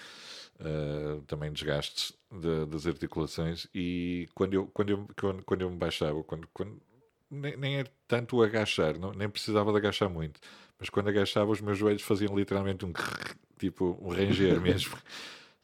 [0.59, 5.77] Uh, também desgastes de, das articulações e quando eu, quando eu, quando, quando eu me
[5.77, 6.79] baixava, quando, quando
[7.29, 10.39] nem, nem é tanto o agachar, não, nem precisava de agachar muito.
[10.79, 12.93] Mas quando agachava, os meus joelhos faziam literalmente um
[13.57, 14.97] tipo um ranger mesmo.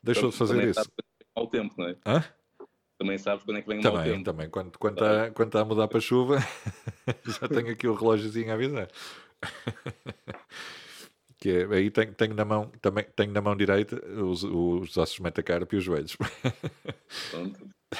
[0.01, 0.89] Deixou de fazer isso.
[1.35, 1.95] Ao tempo, não é?
[2.05, 2.23] Hã?
[2.97, 4.23] Também sabes quando é que vem o também, tempo.
[4.25, 6.37] Também, quando, quando está quando tá a mudar para a chuva,
[7.25, 8.89] já tenho aqui o relógiozinho a avisar.
[11.39, 15.19] que é, aí tenho, tenho, na mão, também tenho na mão direita os, os ossos
[15.19, 16.17] metacarpo e os joelhos.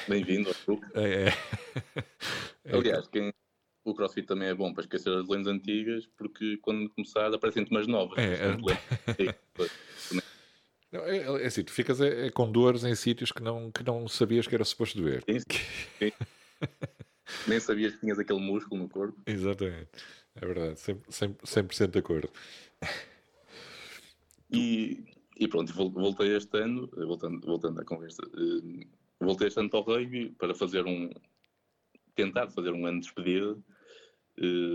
[0.08, 0.86] Bem-vindo ao clube.
[0.94, 1.34] É, é.
[2.76, 3.34] Aliás, quem,
[3.90, 7.88] o CrossFit também é bom para esquecer as lentes antigas, porque quando começar aparecem-te umas
[7.88, 8.18] novas.
[8.18, 9.36] É, é...
[10.92, 13.84] Não, é, é, assim, tu ficas é, é, com dores em sítios que não, que
[13.84, 15.24] não sabias que era suposto ver.
[15.24, 15.40] Sim,
[16.00, 16.12] sim.
[17.48, 19.22] Nem sabias que tinhas aquele músculo no corpo.
[19.28, 19.90] Exatamente,
[20.36, 22.30] é verdade, 100%, 100 de acordo.
[24.52, 25.06] E,
[25.38, 28.88] e pronto, voltei este ano, voltando, voltando à conversa, eh,
[29.20, 31.08] voltei este ano para o rugby para fazer um,
[32.16, 33.56] tentar fazer um ano de despedida,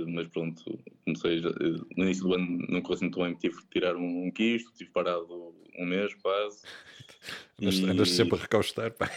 [0.08, 0.62] mas pronto,
[1.04, 4.26] comecei uh, no início do ano não correu assim tão bem, tive que tirar um,
[4.26, 6.62] um quisto, tive parado um mês quase.
[7.60, 7.84] Andas, e...
[7.84, 9.10] andas sempre a recaustar, pá.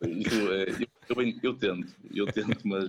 [0.00, 2.88] Eu, é, eu, eu, eu, tento, eu tento, mas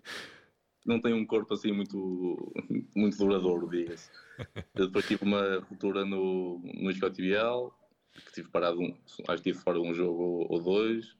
[0.86, 2.54] não tenho um corpo assim muito,
[2.96, 4.10] muito duradouro, diga-se.
[4.76, 7.74] Depois tive uma ruptura no, no isquiotibial,
[8.14, 8.96] que tive parado, um,
[9.28, 11.16] acho que tive fora um jogo ou dois,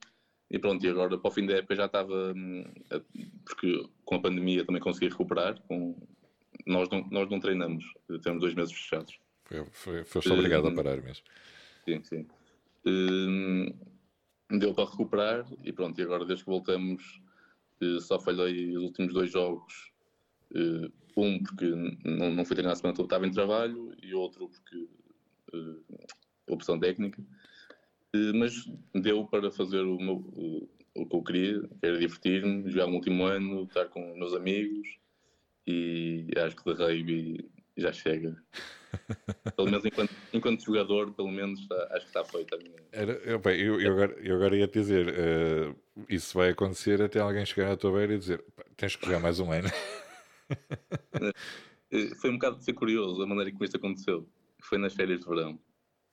[0.54, 2.64] e pronto, e agora para o fim da época já estava, hum,
[3.44, 5.96] porque com a pandemia também consegui recuperar, com,
[6.64, 7.84] nós, não, nós não treinamos,
[8.22, 9.18] temos dois meses fechados.
[9.46, 11.24] Foi, foi, foste obrigado a hum, parar mesmo.
[11.84, 12.26] Sim, sim.
[12.86, 13.66] Um,
[14.56, 17.20] deu para recuperar e pronto, e agora desde que voltamos
[18.00, 19.92] só falhei os últimos dois jogos.
[20.52, 21.66] Uh, um porque
[22.04, 24.88] não, não fui treinar a semana toda, estava em trabalho, e outro porque
[25.52, 25.84] uh,
[26.46, 27.20] opção técnica.
[28.34, 32.94] Mas deu para fazer o, meu, o que eu queria, que era divertir-me, jogar no
[32.94, 34.88] último ano, estar com meus amigos,
[35.66, 38.36] e acho que de rugby já chega.
[39.56, 42.82] pelo menos enquanto, enquanto jogador, pelo menos está, acho que está feito a minha.
[42.92, 47.02] Era, eu, bem, eu, eu, agora, eu agora ia te dizer, uh, isso vai acontecer
[47.02, 48.44] até alguém chegar à tua beira e dizer
[48.76, 49.68] tens que jogar mais um ano.
[51.90, 54.28] Eh, foi um bocado de ser curioso a maneira como isto aconteceu.
[54.60, 55.60] Foi nas férias de verão,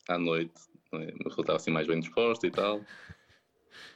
[0.07, 0.61] à noite,
[0.93, 1.09] é?
[1.09, 2.81] a pessoa estava assim mais bem disposta e tal.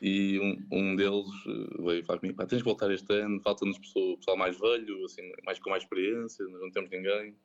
[0.02, 4.18] E um, um deles eh, veio falar comigo: tens de voltar este ano, falta-nos pessoal,
[4.18, 7.36] pessoal mais velho, assim, mais com mais experiência, nós não temos ninguém.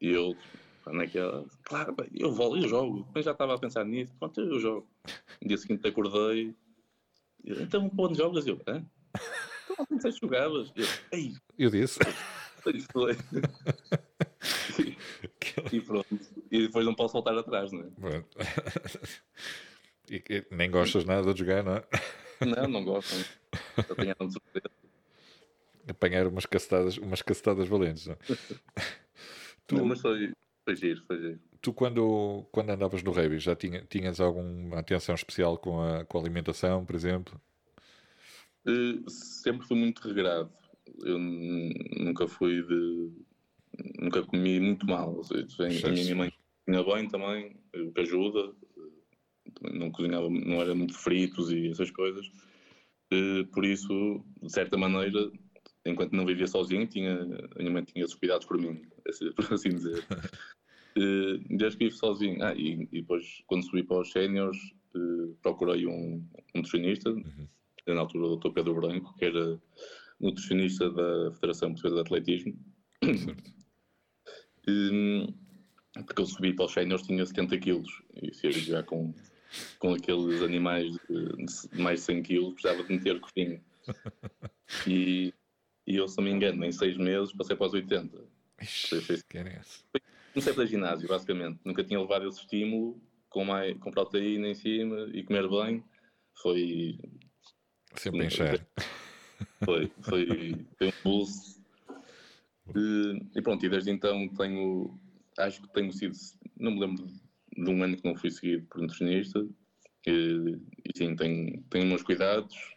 [0.00, 0.36] E eu,
[0.84, 1.44] quando é que é?
[1.64, 3.08] Claro, eu volto, eu jogo.
[3.14, 4.88] Mas já estava a pensar nisso, pronto, eu jogo.
[5.40, 6.54] No dia seguinte acordei,
[7.44, 8.46] então onde jogas?
[8.46, 8.84] Eu, hã?
[9.70, 10.72] Então não sei se jogavas.
[10.74, 11.98] Eu, Ei, eu disse.
[12.74, 13.12] Isso foi.
[15.72, 16.18] e pronto.
[16.50, 18.24] E depois não posso voltar atrás, não é?
[20.08, 21.84] E, e, nem gostas nada de jogar, não é?
[22.46, 23.12] Não, não gosto.
[24.30, 24.70] Surpresa.
[25.88, 28.18] Apanhar umas cacetadas, umas cacetadas valentes, não é?
[29.66, 30.32] Tu, não, mas foi,
[30.64, 31.40] foi giro, foi giro.
[31.60, 36.18] Tu, quando, quando andavas no rugby, já tinha, tinhas alguma atenção especial com a, com
[36.18, 37.40] a alimentação, por exemplo?
[38.64, 40.52] Uh, sempre fui muito regrado.
[41.02, 43.10] Eu nunca fui de.
[43.98, 45.20] Nunca comi muito mal.
[45.60, 46.32] A minha mãe
[46.66, 48.52] cozinha bem também, o que ajuda.
[49.72, 52.26] Não cozinhava, não era muito fritos e essas coisas.
[53.12, 55.30] Uh, por isso, de certa maneira,
[55.84, 57.14] enquanto não vivia sozinho, tinha,
[57.54, 58.82] a minha mãe tinha esses cuidados por mim,
[59.36, 60.04] por assim dizer.
[61.48, 64.58] desde que vivo sozinho, ah, e, e, depois quando subi para os séniores,
[65.42, 66.22] procurei um, um
[66.56, 67.48] nutricionista, uhum.
[67.86, 68.50] na altura o Dr.
[68.50, 69.60] Pedro Branco, que era
[70.20, 72.58] nutricionista da Federação Portuguesa de Atletismo.
[74.68, 75.26] Um,
[76.04, 79.14] porque eu subi para os séniores tinha 70 quilos e se ia jogar com,
[79.78, 83.60] com aqueles animais de, mais de 100 quilos precisava de meter coxinha.
[84.84, 85.32] E,
[85.86, 88.18] e eu, se não me engano, em seis meses passei para os 80.
[88.60, 90.00] Ixi, foi, foi,
[90.32, 91.60] comecei para ginásio, basicamente.
[91.64, 95.84] Nunca tinha levado esse estímulo com, mais, com proteína em cima e comer bem.
[96.42, 96.98] Foi.
[97.94, 98.66] Sempre encher.
[99.64, 101.64] Foi, foi, foi um pulso.
[102.74, 104.98] E, e pronto, e desde então tenho.
[105.38, 106.14] Acho que tenho sido.
[106.58, 107.06] Não me lembro
[107.56, 109.46] de um ano que não fui seguido por nutricionista.
[110.06, 112.76] E, e sim, tenho, tenho meus cuidados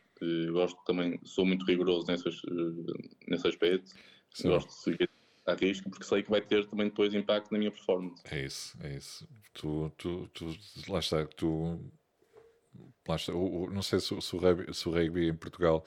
[0.52, 3.92] gosto também, sou muito rigoroso nessas, eh, nesse aspecto.
[4.34, 4.50] Sim.
[4.50, 5.10] Gosto de seguir
[5.46, 8.22] a risco porque sei que vai ter também depois impacto na minha performance.
[8.30, 9.28] É isso, é isso.
[9.54, 10.56] Tu, tu, tu
[10.88, 11.80] lá está, tu
[13.08, 15.86] lá está, o, o, não sei se, se, o rugby, se o rugby em Portugal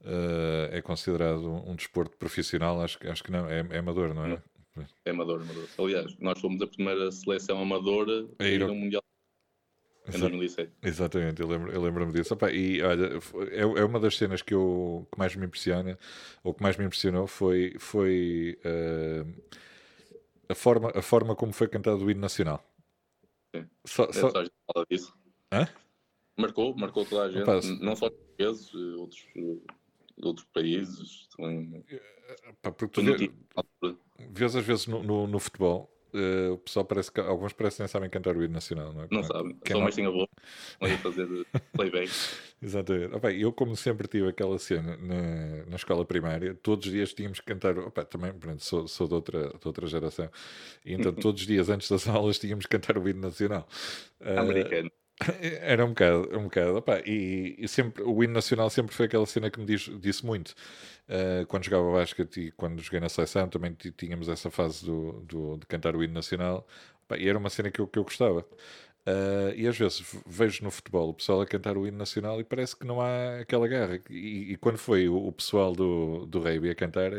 [0.00, 4.26] uh, é considerado um, um, desporto profissional, acho, acho que não, é, é amador, não
[4.26, 4.42] é?
[5.04, 5.68] É amador, amador.
[5.78, 9.02] Aliás, nós fomos a primeira seleção amadora a ir ao Mundial
[10.14, 10.72] em 2007.
[10.82, 12.34] Exatamente, eu lembro-me eu lembro disso.
[12.34, 13.18] Opa, e olha,
[13.50, 15.98] é, é uma das cenas que, eu, que mais me impressiona,
[16.42, 19.58] ou que mais me impressionou, foi, foi uh,
[20.48, 22.64] a, forma, a forma como foi cantado o hino nacional.
[23.54, 23.66] Sim.
[23.84, 24.30] Só, é, só...
[24.30, 25.14] só disso.
[25.52, 25.68] Hã?
[26.36, 29.26] Marcou, marcou toda a gente, Opa, não só portugueses, outros,
[30.22, 31.84] outros países também.
[32.62, 33.30] Pá, porque tu vê,
[34.30, 37.88] vês às vezes no, no, no futebol Uh, o pessoal parece que alguns parecem nem
[37.88, 39.08] sabem cantar o hino nacional, não é?
[39.10, 39.82] Não sabem, só não...
[39.82, 40.32] mais tem a boca,
[40.80, 42.10] não ia fazer playback.
[42.62, 43.14] Exatamente.
[43.14, 47.40] Opa, eu, como sempre tive aquela cena na, na escola primária, todos os dias tínhamos
[47.40, 47.78] que cantar.
[47.78, 50.30] Opa, também, pronto, sou, sou de, outra, de outra geração,
[50.84, 53.68] e então todos os dias antes das aulas tínhamos que cantar o hino nacional.
[54.18, 54.90] Uh, Americano.
[55.60, 56.76] Era um bocado, um bocado.
[56.76, 60.24] Opa, e, e, sempre, o hino nacional sempre foi aquela cena que me diz, disse
[60.24, 60.54] muito.
[61.08, 65.56] Uh, quando jogava basquete e quando joguei na seleção também tínhamos essa fase do, do,
[65.56, 66.66] de cantar o hino nacional.
[67.04, 68.44] Opa, e era uma cena que eu, que eu gostava.
[69.08, 72.44] Uh, e às vezes vejo no futebol o pessoal a cantar o hino nacional e
[72.44, 73.98] parece que não há aquela garra.
[74.10, 77.12] E, e quando foi o, o, pessoal do, do rugby a cantar,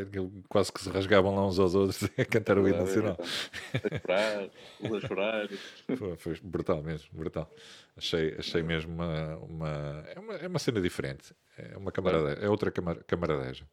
[0.48, 3.18] quase que se rasgavam lá uns aos outros a cantar o hino nacional.
[3.18, 4.50] A chorar,
[4.84, 5.48] a chorar.
[5.98, 7.52] Foi, foi, brutal mesmo, brutal.
[7.96, 10.34] Achei, achei mesmo uma, uma, é uma.
[10.34, 11.34] É uma cena diferente.
[11.58, 13.66] É uma camarada, é outra camar, camaradagem.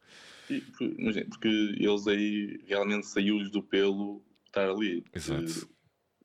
[0.48, 5.04] Porque eles aí realmente saiu-lhes do pelo estar ali.
[5.14, 5.68] Exato.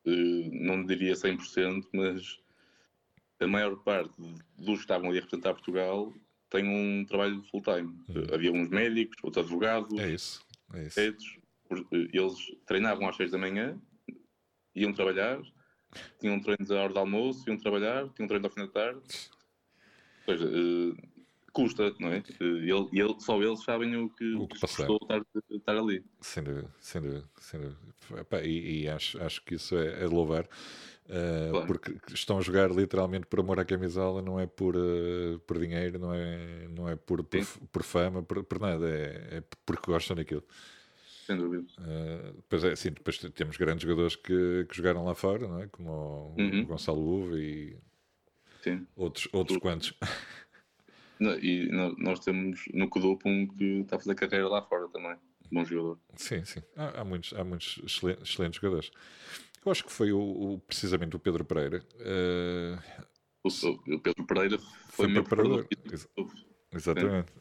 [0.05, 2.39] Uh, não diria 100%, mas
[3.39, 4.13] a maior parte
[4.57, 6.13] dos que estavam ali a representar Portugal
[6.49, 7.97] tem um trabalho full-time.
[8.09, 8.33] Uhum.
[8.33, 11.39] Havia uns médicos, outros advogados, é isso, é isso.
[11.91, 13.79] eles treinavam às 6 da manhã,
[14.75, 15.41] iam trabalhar,
[16.19, 19.01] tinham treinos à hora do almoço, iam trabalhar, tinham treino ao fim da tarde.
[20.27, 21.12] Ou seja, uh,
[21.53, 22.23] custa, não é?
[22.39, 26.03] Ele, ele, só eles sabem o que, o que, custou estar, estar, ali.
[26.19, 27.23] Sem dúvida, sem dúvida.
[27.39, 28.43] Sem dúvida.
[28.43, 30.49] E, e acho, acho que isso é, é louvar.
[31.05, 31.67] Uh, claro.
[31.67, 35.99] porque estão a jogar literalmente por amor à camisola, não é por, uh, por dinheiro,
[35.99, 40.15] não é, não é por, por, por fama, por, por nada, é, é, porque gostam
[40.15, 40.43] daquilo.
[41.25, 41.65] Sem dúvida.
[41.77, 45.67] Uh, depois, é, assim, depois temos grandes jogadores que, que jogaram lá fora, não é?
[45.67, 46.61] como o, uhum.
[46.61, 47.77] o Gonçalo Uva e
[48.61, 48.87] Sim.
[48.95, 49.93] outros, outros quantos.
[51.41, 55.15] E nós temos no Codupo um que está a fazer carreira lá fora também.
[55.51, 55.99] Bom jogador.
[56.15, 56.61] Sim, sim.
[56.75, 58.91] Há, há muitos, há muitos excelentes, excelentes, jogadores.
[59.65, 61.83] Eu acho que foi o, o precisamente o Pedro Pereira.
[61.99, 63.03] Uh...
[63.43, 63.49] O,
[63.95, 65.67] o, Pedro Pereira foi, foi meu preparador.
[65.91, 66.07] Ex
[66.71, 67.31] exatamente.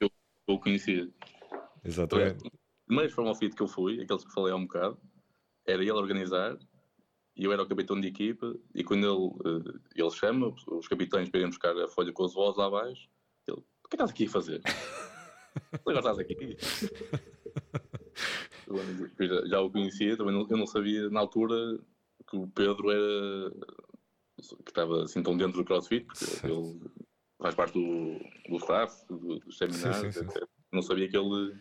[0.00, 0.10] Eu,
[0.48, 1.08] eu conhecia.
[1.84, 2.50] Exatamente.
[2.88, 4.98] Mas foi um fit que eu fui, aqueles que falei há um bocado,
[5.66, 6.56] era ele organizar
[7.36, 11.28] e eu era o capitão de equipa, e quando ele, uh, ele chama os capitães
[11.28, 13.08] para irem buscar a folha com as vozes lá abaixo,
[13.46, 14.62] ele, o que estás aqui a fazer?
[15.72, 16.56] Agora estás aqui.
[19.20, 21.78] já, já o conhecia, também não, eu não sabia na altura
[22.28, 23.52] que o Pedro era
[24.64, 26.46] que estava assim tão dentro do CrossFit, porque sim.
[26.46, 26.80] ele
[27.38, 28.18] faz parte do,
[28.48, 30.16] do staff, do, dos seminários,
[30.72, 31.56] Não sabia que ele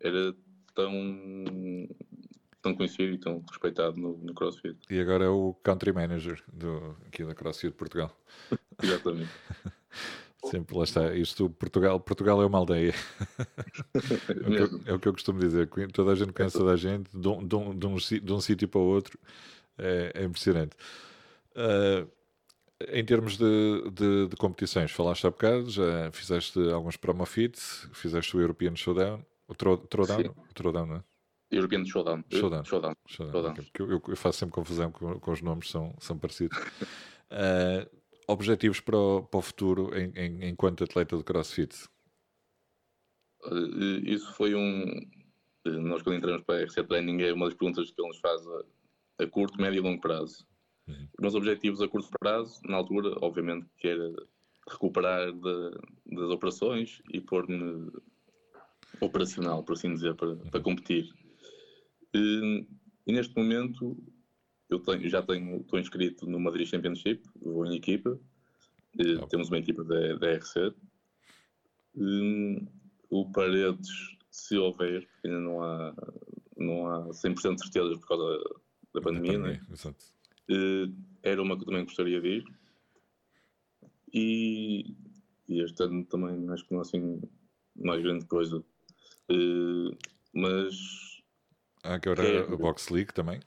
[0.00, 0.34] era
[0.74, 0.92] tão
[2.64, 4.78] tão conhecido e tão respeitado no, no CrossFit.
[4.88, 8.18] E agora é o Country Manager do, aqui da CrossFit de Portugal.
[8.82, 9.30] Exatamente.
[10.50, 11.14] Sempre lá está.
[11.14, 12.94] Isto, Portugal, Portugal é uma aldeia.
[13.94, 15.68] é, o eu, é, o que eu, costumo dizer.
[15.92, 18.40] Toda a gente conhece toda a gente, de um, de um, de um, de um
[18.40, 19.18] sítio para o outro.
[19.78, 20.76] É, é impressionante.
[21.56, 22.06] Uh,
[22.88, 27.58] em termos de, de, de, competições, falaste há bocado, já fizeste alguns promofit,
[27.92, 31.04] fizeste o European Showdown, o Throwdown, o Throwdown, não é?
[31.54, 32.24] European Showdown.
[32.30, 32.64] Showdown.
[32.64, 32.94] Showdown.
[33.06, 33.52] Showdown.
[33.52, 33.66] Okay.
[33.78, 36.56] Eu, eu, faço sempre confusão com, com, os nomes, são, são parecidos.
[36.58, 37.88] uh,
[38.26, 41.88] objetivos para o, para o futuro em, em, enquanto atleta de CrossFit?
[43.44, 44.84] Uh, isso foi um.
[45.66, 48.46] Nós, quando entramos para a RC Training, é uma das perguntas que ele nos faz
[48.46, 50.46] a, a curto, médio e longo prazo.
[50.86, 51.08] Uhum.
[51.14, 54.12] Os meus objetivos a curto prazo, na altura, obviamente, que era
[54.68, 55.70] recuperar de,
[56.06, 57.90] das operações e pôr-me
[59.00, 60.62] operacional, por assim dizer, para, para uhum.
[60.62, 61.12] competir.
[62.14, 62.66] E,
[63.06, 63.96] e neste momento
[64.70, 68.18] eu tenho, já tenho, estou inscrito no Madrid Championship, vou em equipa,
[68.98, 70.74] e, temos uma equipa da, da RC.
[71.96, 72.62] E,
[73.10, 75.94] o Paredes, se houver, ainda não há,
[76.56, 78.54] não há 100% de certeza por causa da,
[78.94, 79.60] da pandemia, né?
[79.70, 80.04] Exato.
[80.48, 80.90] E,
[81.22, 82.44] era uma que eu também gostaria de ir.
[84.12, 84.94] E,
[85.48, 87.20] e este ano também acho que não é assim
[87.74, 88.64] mais grande coisa.
[89.28, 89.96] E,
[90.32, 91.13] mas
[91.84, 93.40] Há agora é, a Box League também.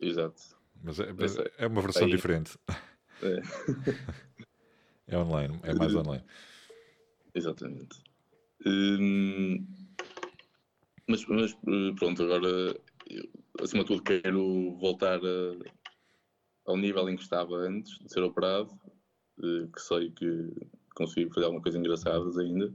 [0.00, 0.40] Exato.
[0.82, 2.56] Mas é, mas é uma versão aí, diferente.
[3.20, 3.40] É.
[5.08, 6.24] é online, é mais online.
[7.34, 8.02] Exatamente.
[8.64, 9.66] Hum,
[11.08, 11.54] mas, mas,
[11.98, 12.80] pronto, agora
[13.60, 15.56] acima de tudo quero voltar a,
[16.66, 18.78] ao nível em que estava antes de ser operado,
[19.42, 20.52] eh, que sei que
[20.94, 22.72] consigo fazer alguma coisa engraçadas ainda.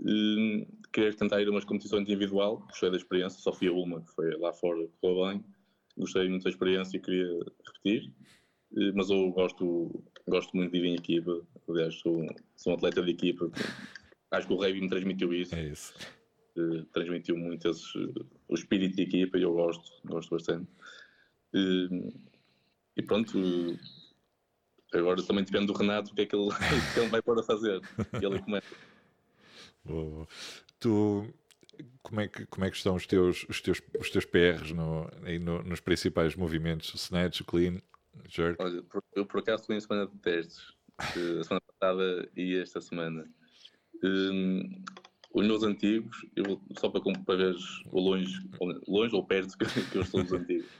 [0.00, 0.66] Hum,
[0.98, 4.12] querer tentar ir a umas competições individual, gostei da experiência, só fui a uma, que
[4.14, 5.44] foi lá fora, correu bem,
[5.96, 7.28] gostei muito da experiência e queria
[7.64, 8.12] repetir,
[8.76, 13.00] eh, mas eu gosto, gosto muito de ir em equipa, aliás, sou, sou um atleta
[13.00, 13.48] de equipa,
[14.32, 15.54] acho que o Rei me transmitiu isso.
[15.54, 15.94] É isso.
[16.56, 17.96] Uh, transmitiu muito esse,
[18.48, 20.68] o espírito de equipa e eu gosto, gosto bastante.
[21.54, 22.12] Uh,
[22.96, 23.38] e pronto,
[24.92, 26.48] agora também depende do Renato o que é que ele,
[26.92, 27.80] que ele vai pôr a fazer.
[28.20, 28.74] E ele começa.
[30.80, 31.26] Tu,
[32.02, 35.10] como é que, como é que estão os teus, os teus, os teus PRs no,
[35.40, 36.94] no, nos principais movimentos?
[36.94, 37.80] Snatch, clean,
[38.28, 38.62] jerk?
[38.62, 38.82] Olha,
[39.14, 43.28] eu por acaso estou em semana de testes, a semana passada e esta semana.
[44.02, 44.82] Um,
[45.32, 48.48] os meus antigos, eu, só para, o longe,
[48.86, 49.64] longe ou perto que,
[49.96, 50.70] eu estou dos antigos.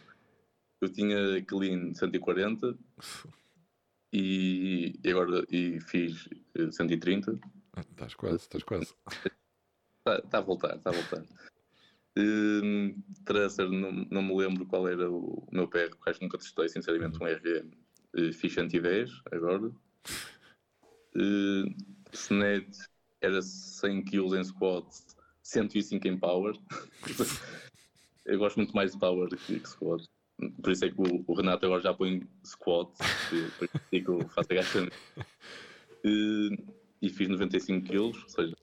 [0.81, 2.77] eu tinha clean 140
[4.13, 6.29] e, e agora e fiz
[6.71, 7.39] 130.
[7.75, 8.95] Ah, estás quase, estás quase.
[10.17, 11.25] Está tá a voltar, está a voltar.
[12.17, 16.69] Um, Tracer, não, não me lembro qual era o, meu PR, acho que nunca testei,
[16.69, 17.71] sinceramente, um RM.
[18.17, 19.71] Uh, fiz 110 agora.
[21.15, 21.75] Uh,
[22.13, 22.69] Sned
[23.21, 24.87] era 100 kg em squat,
[25.43, 26.57] 105 em power.
[28.25, 30.05] Eu gosto muito mais de power que, que squat.
[30.63, 32.93] Por isso é que o, o, Renato agora já põe squat,
[33.29, 34.97] por isso que eu faço agachamento.
[36.05, 38.57] Uh, e fiz 95 kg, ou seja,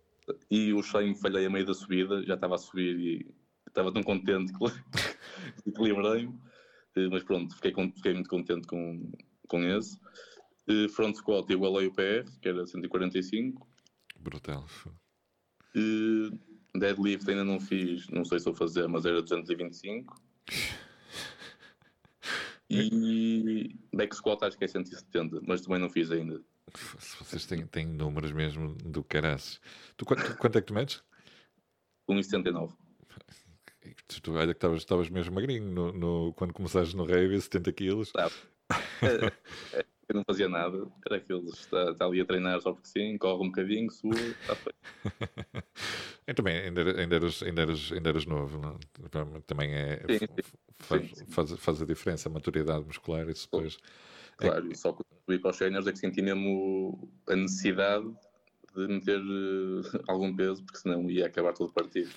[0.49, 3.35] e o shame falhei a meio da subida, já estava a subir e
[3.67, 6.33] estava tão contente que equilibrei-me,
[6.97, 9.11] uh, mas pronto, fiquei, fiquei, muito contente com,
[9.47, 9.99] com esse.
[10.67, 13.67] Uh, front squat igualei o PR, que era 145.
[14.19, 14.65] Brutal.
[15.75, 16.39] Uh,
[16.77, 20.15] deadlift ainda não fiz, não sei se vou fazer, mas era 225.
[22.67, 26.43] E back squat acho que é 170, mas também não fiz ainda.
[26.73, 29.59] Vocês têm, têm números mesmo do caraças.
[29.95, 31.03] Tu, quanto, quanto é que tu metes?
[32.09, 32.73] 1,79.
[34.07, 38.11] Tu, tu, olha que estavas mesmo magrinho no, no, quando começaste no rave, 70 quilos.
[38.11, 38.29] Tá.
[40.09, 43.43] eu não fazia nada, era aqueles, está, está, ali a treinar só porque sim, corre
[43.43, 44.77] um bocadinho, sua, está feito.
[46.25, 49.41] eu também, ainda, ainda, eras, ainda, eras, ainda eras novo, não?
[49.41, 50.27] também é, sim, sim.
[50.79, 53.77] Faz, sim, faz, faz, a diferença, a maturidade muscular, isso depois...
[54.37, 54.75] Claro, é...
[54.75, 58.05] só que fui para os séniores é que senti mesmo a necessidade
[58.75, 62.09] de meter uh, algum peso, porque senão ia acabar todo partido.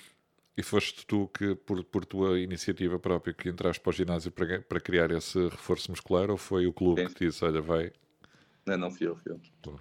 [0.57, 4.61] E foste tu que, por, por tua iniciativa própria, que entraste para o ginásio para,
[4.61, 7.07] para criar esse reforço muscular ou foi o clube Sim.
[7.07, 7.93] que te disse, olha, vai?
[8.65, 9.79] Não, não fui eu, fui eu.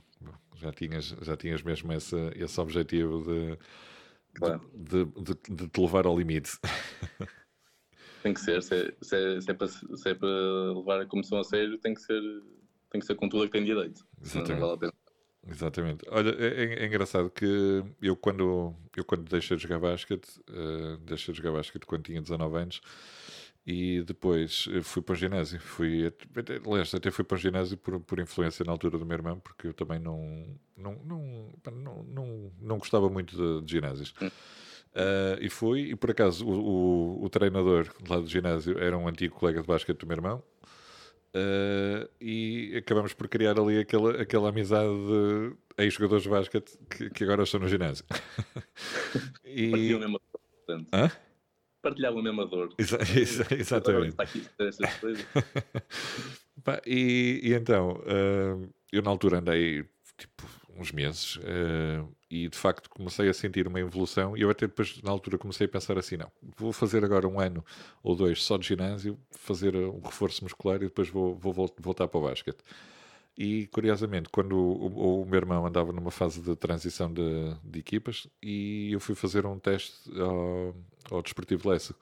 [0.54, 3.58] Já, tinhas, já tinhas mesmo esse, esse objetivo de,
[4.34, 4.70] claro.
[4.72, 6.58] de, de, de, de, te levar ao limite.
[8.22, 10.28] Tem que ser, se é, se é, se é, para, se é para
[10.74, 12.22] levar a comissão a sério, tem que ser,
[12.90, 14.06] tem que ser com tudo a que tem direito.
[14.22, 14.60] Exatamente.
[14.60, 14.92] Vale a pena.
[15.46, 16.04] Exatamente.
[16.08, 20.96] Olha, é, é, é, engraçado que eu quando, eu quando deixei de jogar basquete, uh,
[20.98, 22.80] deixei de jogar basquete quando tinha 19 anos
[23.70, 25.60] e depois eh, fui para o ginásio.
[25.60, 26.10] Fui,
[26.66, 29.66] aliás, até fui para o ginásio por, por influência na altura do meu irmão, porque
[29.66, 34.14] eu também não, não, não, não, não, não gostava muito de, de ginásios.
[34.22, 39.06] Uh, e fui, e por acaso o, o, o treinador lá do ginásio era um
[39.06, 40.42] antigo colega de basquete do meu irmão,
[41.34, 47.24] Uh, e acabamos por criar ali aquela, aquela amizade de ex-jogadores de basquete que, que,
[47.24, 48.04] agora estão no ginásio.
[49.44, 49.70] e...
[49.70, 50.88] Partilham a mesma dor, portanto.
[50.92, 51.12] Hã?
[51.82, 52.74] Partilhavam a mesma dor.
[52.78, 54.16] Exa exa exatamente.
[56.86, 59.84] e, e, então, uh, eu na altura andei
[60.16, 64.66] tipo uns meses uh, e de facto comecei a sentir uma evolução e eu até
[64.66, 67.64] depois na altura comecei a pensar assim, não, vou fazer agora um ano
[68.02, 72.18] ou dois só de ginásio, fazer um reforço muscular e depois vou, vou voltar para
[72.18, 72.58] o basquete.
[73.36, 77.78] E curiosamente, quando o, o, o, meu irmão andava numa fase de transição de, de
[77.78, 80.74] equipas e eu fui fazer um teste ao,
[81.10, 81.94] ao Desportivo Lessa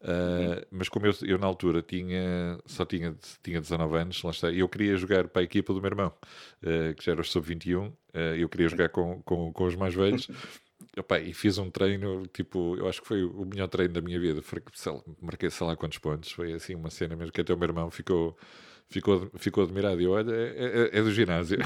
[0.00, 4.50] Uh, mas como eu, eu, na altura tinha, só tinha, tinha 19 anos, lá está,
[4.50, 6.12] e eu queria jogar para a equipa do meu irmão,
[6.62, 7.94] uh, que já era o sub-21, uh,
[8.38, 10.28] eu queria jogar com, com, com os mais velhos.
[10.98, 14.18] Opa, e fiz um treino, tipo, eu acho que foi o melhor treino da minha
[14.18, 14.42] vida.
[15.20, 16.32] Marquei sei lá quantos pontos.
[16.32, 18.36] Foi assim uma cena mesmo que até o meu irmão ficou
[18.90, 20.00] ficou, ficou admirado.
[20.00, 21.58] E eu, olha, é, é, é do ginásio.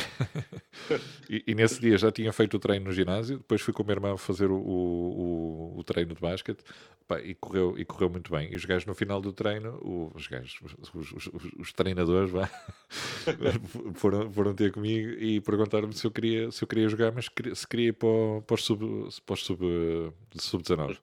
[1.29, 3.87] e, e, nesse dia já tinha feito o treino no ginásio, depois fui com o
[3.87, 6.63] meu irmão fazer o, o, o treino de basquete
[7.09, 8.53] pá, e, correu, e correu muito bem.
[8.53, 9.81] E os gajos no final do treino,
[10.15, 12.49] os gajos, os, os, os treinadores, vá,
[13.95, 17.67] foram, foram ter comigo e perguntaram-me se eu queria, se eu queria jogar, mas se
[17.67, 19.11] queria ir para, para os sub-19.
[20.39, 20.99] Sub, sub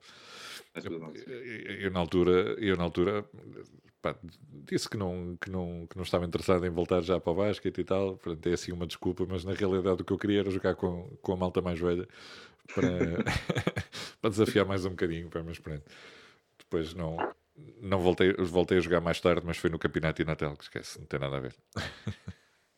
[0.74, 3.26] eu, eu, na altura, eu na altura
[4.02, 4.16] pá,
[4.68, 7.78] disse que não, que, não, que não estava interessado em voltar já para o basquete
[7.78, 8.16] e tal.
[8.16, 11.08] Portanto, é assim uma desculpa, mas na realidade o que eu queria era jogar com,
[11.22, 12.06] com a malta mais velha
[12.74, 12.88] para,
[14.20, 15.30] para desafiar mais um bocadinho.
[15.30, 15.84] Pá, mas pronto.
[16.58, 17.16] Depois não,
[17.80, 20.98] não voltei, voltei a jogar mais tarde, mas foi no campeonato e Natal, que esquece,
[20.98, 21.54] não tem nada a ver.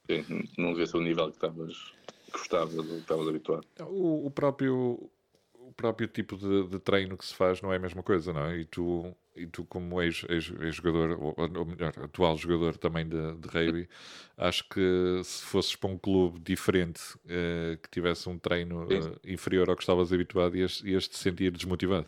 [0.07, 1.93] Sim, não vê o nível que estavas
[2.31, 3.67] gostavas ou estavas habituado.
[3.81, 5.11] O, o próprio
[5.55, 8.47] o próprio tipo de, de, treino que se faz não é a mesma coisa, não
[8.47, 8.59] é?
[8.59, 13.37] E tu, e tu como ex-jogador, ex, ex ou, ou, melhor, atual jogador também de,
[13.37, 13.89] de rugby,
[14.37, 19.69] acho que se fosses para um clube diferente, uh, que tivesse um treino uh, inferior
[19.69, 22.07] ao que estavas habituado, ias, ias te sentir desmotivado.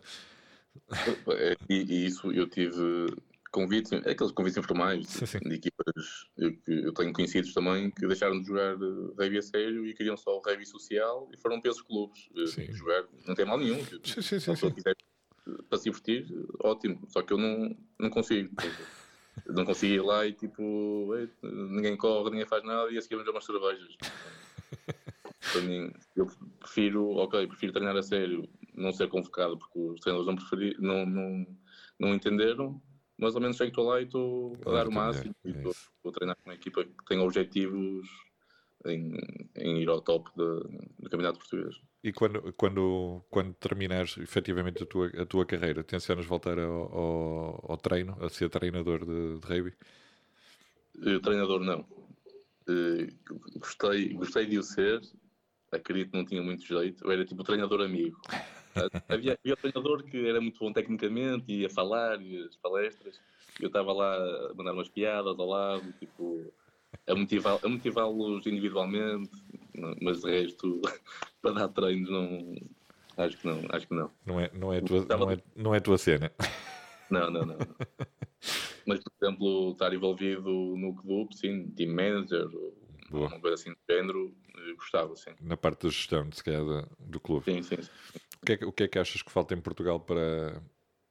[1.28, 3.06] É, e, e, isso eu tive
[3.50, 5.38] convites, aqueles convites informais sim, sim.
[5.38, 9.94] de equipas eu, eu tenho conhecidos também que deixaram de jogar rugby a sério e
[9.94, 12.72] queriam só o rugby social e foram para esses clubes eh, sim.
[12.72, 13.04] jogar.
[13.26, 13.82] Não tem mal nenhum.
[14.04, 14.54] Sim, sim, sim,
[15.68, 16.26] para se divertir,
[16.60, 17.00] ótimo.
[17.08, 18.54] Só que eu não, não consigo.
[19.46, 21.08] não consigo ir lá e tipo,
[21.42, 23.96] ninguém corre, ninguém faz nada e a seguir vamos umas cervejas.
[25.52, 26.26] Para mim, eu
[26.58, 31.06] prefiro, ok, prefiro treinar a sério, não ser convocado porque os treinadores não, preferi, não,
[31.06, 31.46] não,
[32.00, 32.82] não entenderam,
[33.16, 35.52] mas ao menos sei que estou lá e estou a dar o máximo é, e
[35.52, 35.72] estou,
[36.04, 38.08] a treinar com uma equipa que tem objetivos
[38.86, 39.16] em,
[39.56, 40.68] em ir ao top do
[41.04, 41.76] Campeonato Português.
[42.06, 47.64] E quando, quando, quando terminares efetivamente a tua, a tua carreira, tencionas voltar ao, ao,
[47.72, 49.74] ao treino, a ser treinador de, de rugby?
[50.98, 51.80] Uh, treinador não.
[52.68, 55.00] Uh, gostei, gostei de o ser,
[55.72, 58.16] acredito que não tinha muito jeito, eu era tipo treinador amigo.
[59.08, 63.20] havia, havia um treinador que era muito bom tecnicamente, ia falar, ia as palestras,
[63.60, 66.54] eu estava lá a mandar umas piadas ao lado, tipo,
[67.04, 68.04] a motivá-los motivá
[68.46, 69.30] individualmente,
[70.00, 70.80] mas de resto,
[71.52, 72.54] para dar treinos, não.
[73.16, 74.10] Acho que não, acho que não.
[74.24, 76.30] Não é, não é, tua, não é, não é tua cena.
[77.08, 77.56] Não, não, não.
[78.86, 82.48] mas, por exemplo, estar envolvido no clube, sim, team manager,
[83.10, 83.28] Boa.
[83.28, 84.34] uma coisa assim do género,
[84.76, 85.30] gostava, sim.
[85.40, 86.64] Na parte da gestão, se calhar,
[86.98, 87.44] do clube.
[87.44, 87.80] Sim, sim.
[87.80, 87.90] sim.
[88.42, 90.60] O, que é, o que é que achas que falta em Portugal para,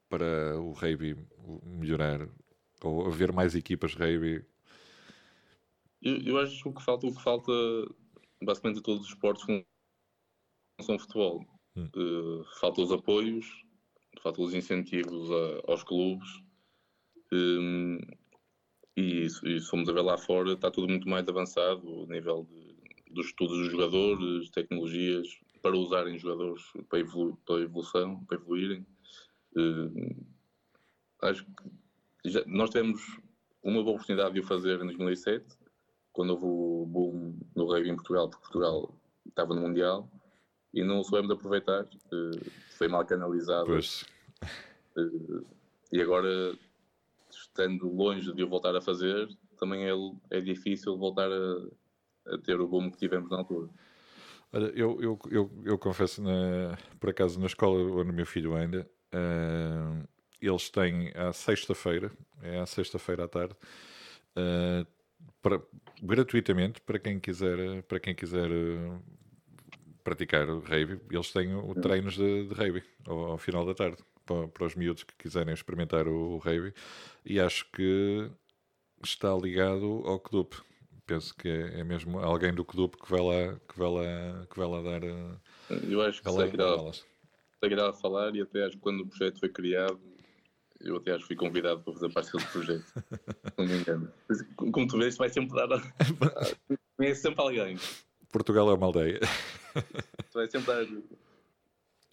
[0.09, 1.17] para o rugby
[1.63, 2.27] melhorar?
[2.83, 4.45] Ou haver mais equipas rugby
[6.05, 7.51] eu, eu acho que o que falta, o que falta
[8.43, 9.43] basicamente a todos os esportes
[10.81, 11.45] são futebol.
[11.75, 11.89] Hum.
[11.95, 13.45] Uh, falta os apoios,
[14.21, 16.27] falta os incentivos a, aos clubes.
[17.31, 17.97] Um,
[18.95, 22.47] e, e se formos a ver lá fora, está tudo muito mais avançado a nível
[22.49, 25.27] de, dos estudos dos jogadores, tecnologias
[25.61, 28.85] para usarem jogadores para, evolu para evolução, para evoluírem.
[29.57, 30.25] Uh,
[31.23, 33.01] acho que já, nós tivemos
[33.63, 35.45] uma boa oportunidade de o fazer em 2007
[36.13, 38.95] quando houve o boom no rugby em Portugal, porque Portugal
[39.27, 40.09] estava no Mundial
[40.75, 41.87] e não soubemos aproveitar,
[42.77, 43.71] foi mal canalizado.
[44.95, 45.43] Uh,
[45.91, 46.53] e agora,
[47.31, 49.93] estando longe de o voltar a fazer, também é,
[50.37, 53.69] é difícil voltar a, a ter o boom que tivemos na altura.
[54.51, 58.53] Olha, eu, eu, eu, eu confesso, na, por acaso, na escola onde o meu filho
[58.53, 60.07] ainda, uh,
[60.41, 62.11] eles têm à sexta-feira,
[62.41, 63.55] é à sexta-feira à tarde,
[64.35, 64.85] uh,
[65.41, 65.61] para,
[66.01, 69.01] gratuitamente para quem quiser, para quem quiser uh,
[70.05, 71.01] praticar rave.
[71.11, 74.75] Eles têm o treinos de, de rave ao, ao, final da tarde para, para, os
[74.75, 76.73] miúdos que quiserem experimentar o, o rave.
[77.25, 78.29] E acho que
[79.03, 80.55] está ligado ao CDUP.
[81.05, 84.57] Penso que é, é, mesmo alguém do CDUP que vai lá, que vai lá, que
[84.57, 85.03] vai lá dar.
[85.03, 85.39] Uh,
[85.89, 89.99] Eu acho que sei a falar e até acho que quando o projeto foi criado
[90.81, 92.85] eu até acho que fui convidado para fazer parte desse projeto.
[93.57, 94.11] não me engano.
[94.55, 95.81] Como tu vês, vai sempre dar.
[96.95, 97.77] Conhece sempre alguém.
[98.31, 99.19] Portugal é uma aldeia.
[100.33, 100.87] Vai sempre dar.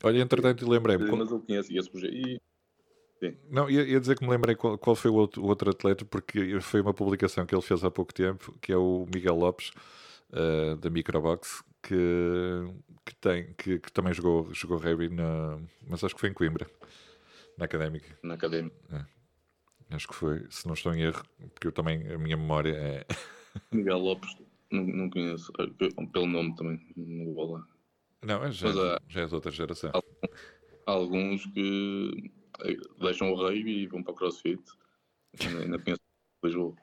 [0.05, 1.11] Olha, entretanto, lembrei-me.
[1.11, 2.15] Mas eu conheço esse projeto.
[2.15, 2.41] E...
[3.49, 6.05] Não, ia, ia, dizer que me lembrei qual, qual foi o outro, o outro, atleta,
[6.05, 9.71] porque foi uma publicação que ele fez há pouco tempo, que é o Miguel Lopes,
[10.31, 11.97] uh, da Microbox, que,
[13.05, 16.67] que, tem, que, que também jogou, jogou rugby, na, mas acho que foi em Coimbra.
[17.57, 18.19] Na académica.
[18.25, 18.77] Na académica.
[18.93, 19.95] É.
[19.95, 21.23] Acho que foi, se não estou em erro,
[21.55, 23.07] porque eu também, a minha memória é.
[23.71, 24.35] Miguel Lopes,
[24.75, 25.53] não, não conheço,
[26.13, 27.67] pelo nome também, não vou lá.
[28.23, 29.91] Não, é já, Mas, há, já é de outra geração.
[29.95, 32.33] Há, alguns que
[32.65, 34.63] eh, deixam o rei e vão para o crossfit.
[35.41, 36.01] Ainda conheço
[36.45, 36.77] Lisboa.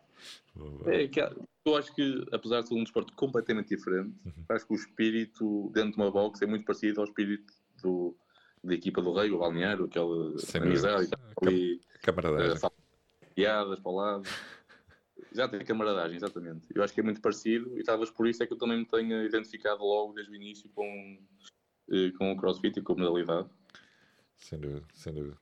[0.85, 1.21] É que
[1.65, 4.45] eu acho que, apesar de ser um desporto completamente diferente, uhum.
[4.49, 8.15] acho que o espírito dentro de uma box é muito parecido ao espírito do,
[8.63, 11.09] da equipa do Rei, o balneário, aquela Sem amizade,
[11.41, 12.57] ali, camaradagem.
[12.57, 12.71] Uh,
[13.35, 14.23] piadas para o lado.
[15.31, 16.65] Já tem camaradagem, exatamente.
[16.73, 18.85] Eu acho que é muito parecido e talvez por isso é que eu também me
[18.85, 21.19] tenha identificado logo desde o início com,
[21.89, 23.49] uh, com o CrossFit e com a modalidade.
[24.37, 25.37] Sem dúvida, sem dúvida.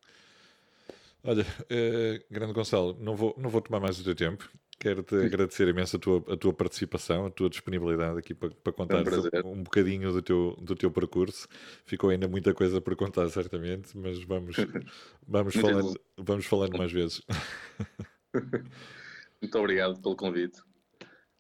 [1.23, 4.49] Olha, uh, grande Gonçalo, não vou, não vou tomar mais o teu tempo.
[4.79, 9.03] Quero-te agradecer imenso a tua, a tua participação, a tua disponibilidade aqui para, para contar
[9.33, 11.47] é um, um, bocadinho do teu, do teu percurso.
[11.83, 14.55] Ficou ainda muita coisa para contar, certamente, mas vamos,
[15.27, 17.23] vamos, falando, vamos falando mais vezes.
[19.41, 20.61] Muito obrigado pelo convite.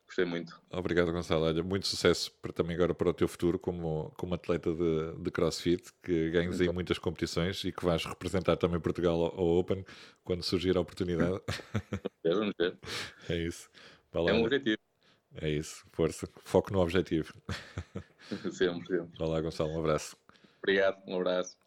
[0.07, 0.59] Gostei muito.
[0.71, 1.45] Obrigado, Gonçalo.
[1.45, 5.31] Olha, muito sucesso para, também agora para o teu futuro como, como atleta de, de
[5.31, 9.85] CrossFit, que ganhes em muitas competições e que vais representar também Portugal ao, ao Open
[10.23, 11.41] quando surgir a oportunidade.
[12.23, 12.77] Vamos ver.
[13.29, 13.69] É isso.
[14.13, 14.77] É um objetivo.
[15.35, 15.85] É isso.
[15.91, 16.27] Força.
[16.45, 17.33] Foco no objetivo.
[18.51, 19.17] Sempre, sempre.
[19.17, 19.71] Vai lá, Gonçalo.
[19.71, 20.17] Um abraço.
[20.61, 21.01] Obrigado.
[21.07, 21.57] Um abraço.